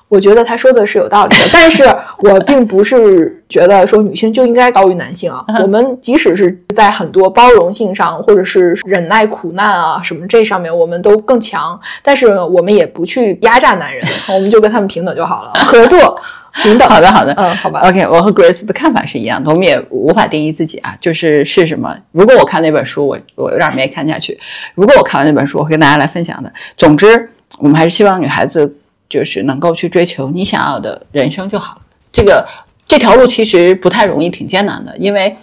[0.09, 1.85] 我觉得他说的是有道理的， 但是
[2.19, 5.45] 我并不是觉得说女性就应该高于男性啊。
[5.61, 16.21] 我们即使是在很多包容性上，或者是忍耐苦难啊什么这上面，我们都更强，但是我们也不去压榨男人， 我们就跟他们平等就好了，合作
[16.63, 16.89] 平等。
[16.89, 17.81] 好的，好的，嗯，好吧。
[17.81, 21.95] OK，我和 Grace 的看法是一样的，我们也无法定义自己啊，就是是什么。
[22.13, 24.39] 如果我看那本书，我我有点没看下去。
[24.75, 26.53] 如果我看完那本书，我会跟大家来分享的。
[26.77, 27.29] 总之，
[27.59, 28.73] 我们还是希望女孩子
[29.09, 31.81] 就是能够去追求你想要的人生就好了。
[32.13, 32.47] 这个
[32.87, 35.37] 这条路其实不太容易，挺艰难的，因为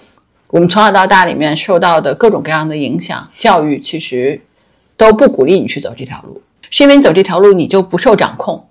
[0.48, 4.42] 我们从小到大里面受到的各种各样的影响，教育其实
[4.96, 8.66] 都不鼓励你去走这条路，是因为你走这条路你就不受掌控。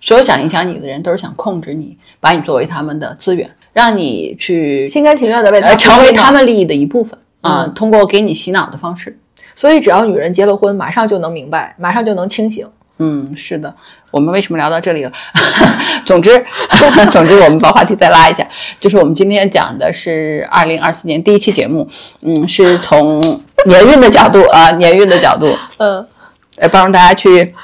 [0.00, 9.18] 所有想影响你的人都是想控制你，把你作为他们的资源，让你去心甘情愿的为他呃成为他们利益的一部分啊、嗯通过给你洗脑的方式。
[9.54, 12.66] 所以只要女人结了婚，马上就能明白，马上就能清醒。
[13.02, 13.74] 嗯，是的，
[14.10, 15.12] 我们为什么聊到这里了？
[16.04, 16.30] 总之，
[17.10, 18.46] 总之，我们把话题再拉一下，
[18.78, 21.88] 就是我们今天讲的是二零二四年第一期节目，
[22.20, 23.18] 嗯，是从
[23.66, 26.06] 年运的角度啊，年运的角度，嗯，
[26.58, 27.54] 来帮助大家去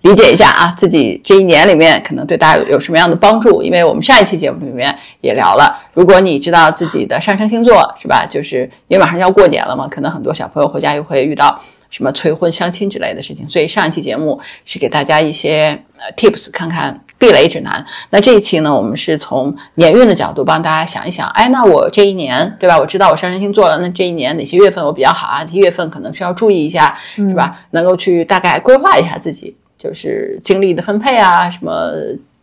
[0.00, 3.62] 理解一下啊，自己这一年里面可能对大家有有什么样的帮助？
[3.62, 8.26] 因为我们上一期节目里面也聊了，如果你知道自己的上升星座是吧？
[8.28, 11.60] 就是因为马上要过年了嘛，可能很多小朋友回家又会遇到
[11.90, 17.84] 什么催婚、相亲之类的事情，所以上一期节目是给大家一些呃 tips，看看避雷指南。
[18.10, 22.78] 那这一期呢，我们是从年运的角度帮大家想一想，哎，那我这一年对吧？
[22.78, 25.42] 我知道我上升星座了，那这一年哪些月份我比较好啊？
[25.42, 27.58] 哪些月份可能需要注意一下，是吧？
[27.70, 31.90] 能够去大概规划一下自己，就是精力的分配啊，什么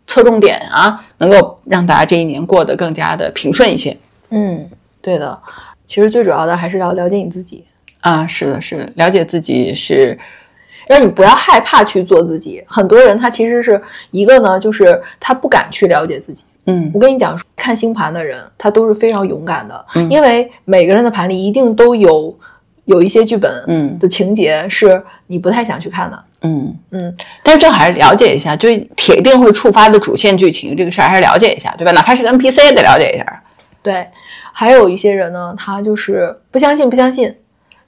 [0.07, 3.95] 侧重点啊，能够让大家这一年过得更加的平顺一些。
[4.29, 4.69] 嗯，
[5.01, 5.39] 对的。
[5.87, 7.63] 其实最主要的还是要了解你自己，
[8.05, 10.15] 啊，是的，是的，了解自己是，
[10.87, 12.63] 让你不要害怕去做自己。
[12.67, 13.81] 很多人他其实是
[14.11, 16.43] 一个呢，就是他不敢去了解自己。
[16.67, 22.37] 嗯我跟你讲，看星盘的人他都是非常勇敢的，嗯因为每个人的盘里一定都有
[22.85, 26.23] 有一些剧本嗯的情节是你不太想去看的。
[26.41, 31.91] 嗯嗯，但是这还是了解一下，就铁定会触发的主线剧情这个事儿，还是了解一下，对吧？
[31.93, 33.43] 哪怕是个 NPC 也得了解一下。
[33.81, 34.05] 对。
[34.57, 37.35] 还有一些人呢，他就是不相信，不相信，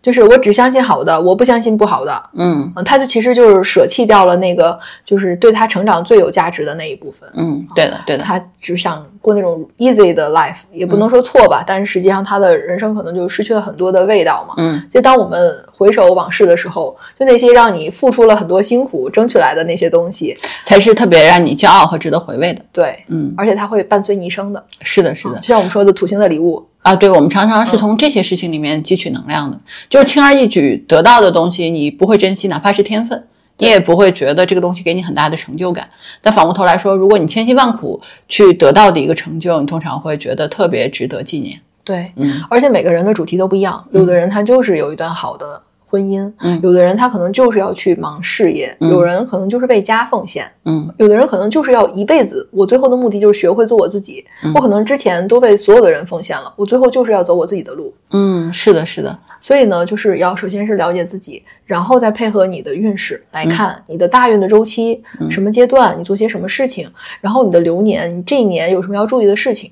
[0.07, 2.23] 就是我只相信好的，我不相信不好的。
[2.35, 7.29] 嗯嗯，他就其实就是舍弃掉了那个就是对他成长最有价值的那一部分。
[7.33, 8.23] 嗯，对的，对的。
[8.23, 14.53] 他只想过那种 easy 的 life，也不能说错吧，但是实际上他的人生可能就失去了很多的味道嘛。
[14.55, 22.61] 嗯就当我们回首往事的时候，就那些让你付出了很多辛苦争取来的那些东西，才是特别让你骄傲和值得回味的。
[22.71, 24.63] 对，嗯，而且它会伴随你一生的。
[24.79, 25.47] 是的，是的就。
[25.47, 29.59] 像我们说的土星的礼物，啊，对，我们常常是从这些事情里面汲取能量的，
[29.89, 33.21] 就是轻而易举得到的东西，你不会珍惜，哪怕是天分，
[33.57, 35.89] 你也不会觉得这个东西给你很大的成就感。
[36.21, 41.59] 但反过头来说，如果你千辛万苦去得到的一个成就，你通常会觉得特别值得纪念。
[41.83, 54.23] 对，嗯而且每个人的主题都不一样，有的人他就是有一段好的婚姻，嗯有的人他可能就是要去忙事业，有人可能就是为家奉献，嗯有的人可能就是要一辈子，我最后的目的就是学会做我自己。
[54.43, 57.93] 嗯我可能之前都为所有的人奉献了，我最后就是要走我自己的路。
[58.11, 66.89] 嗯，是的，是的，所以呢，就是要首先是了解自己，然后再配合你的运势来嗯看你的大运的周期，什么阶段你做些什么事情，
[67.21, 69.71] 然后你的流年，你这一年有什么要注意的事情。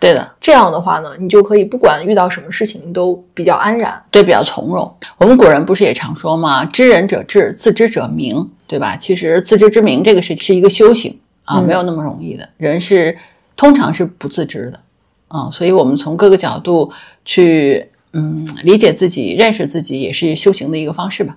[0.00, 4.02] 对的，这样的话呢，你就可以不管遇到什么事情，你都比较安然。
[4.10, 4.90] 对，比较从容。
[5.18, 6.64] 我们古人不是也常说吗？
[6.64, 8.96] 知人者智，自知者明，对吧？
[8.96, 12.48] 其实自知之明这个是是一个修行啊，嗯没有那么容易的。
[12.56, 13.16] 人是
[13.56, 14.80] 通常是不自知的，
[15.28, 16.90] 啊，所以我们从各个角度
[17.26, 21.36] 去嗯理解自己、认识自己，也是修行的一个方式吧。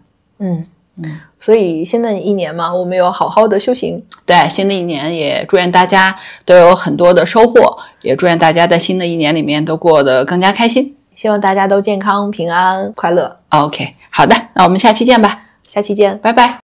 [0.98, 4.02] 嗯所以新的一年嘛，我们有好好的修行。
[4.26, 6.16] 对，新的一年也祝愿大家
[6.46, 10.96] 都有很多的收获，也祝愿大家在新的一年里面都过得更加开心。
[11.16, 13.40] 希望大家都健康、平安、快乐。
[13.50, 16.18] OK，好的，那我们下期见吧，下期见。
[16.20, 16.63] 拜拜。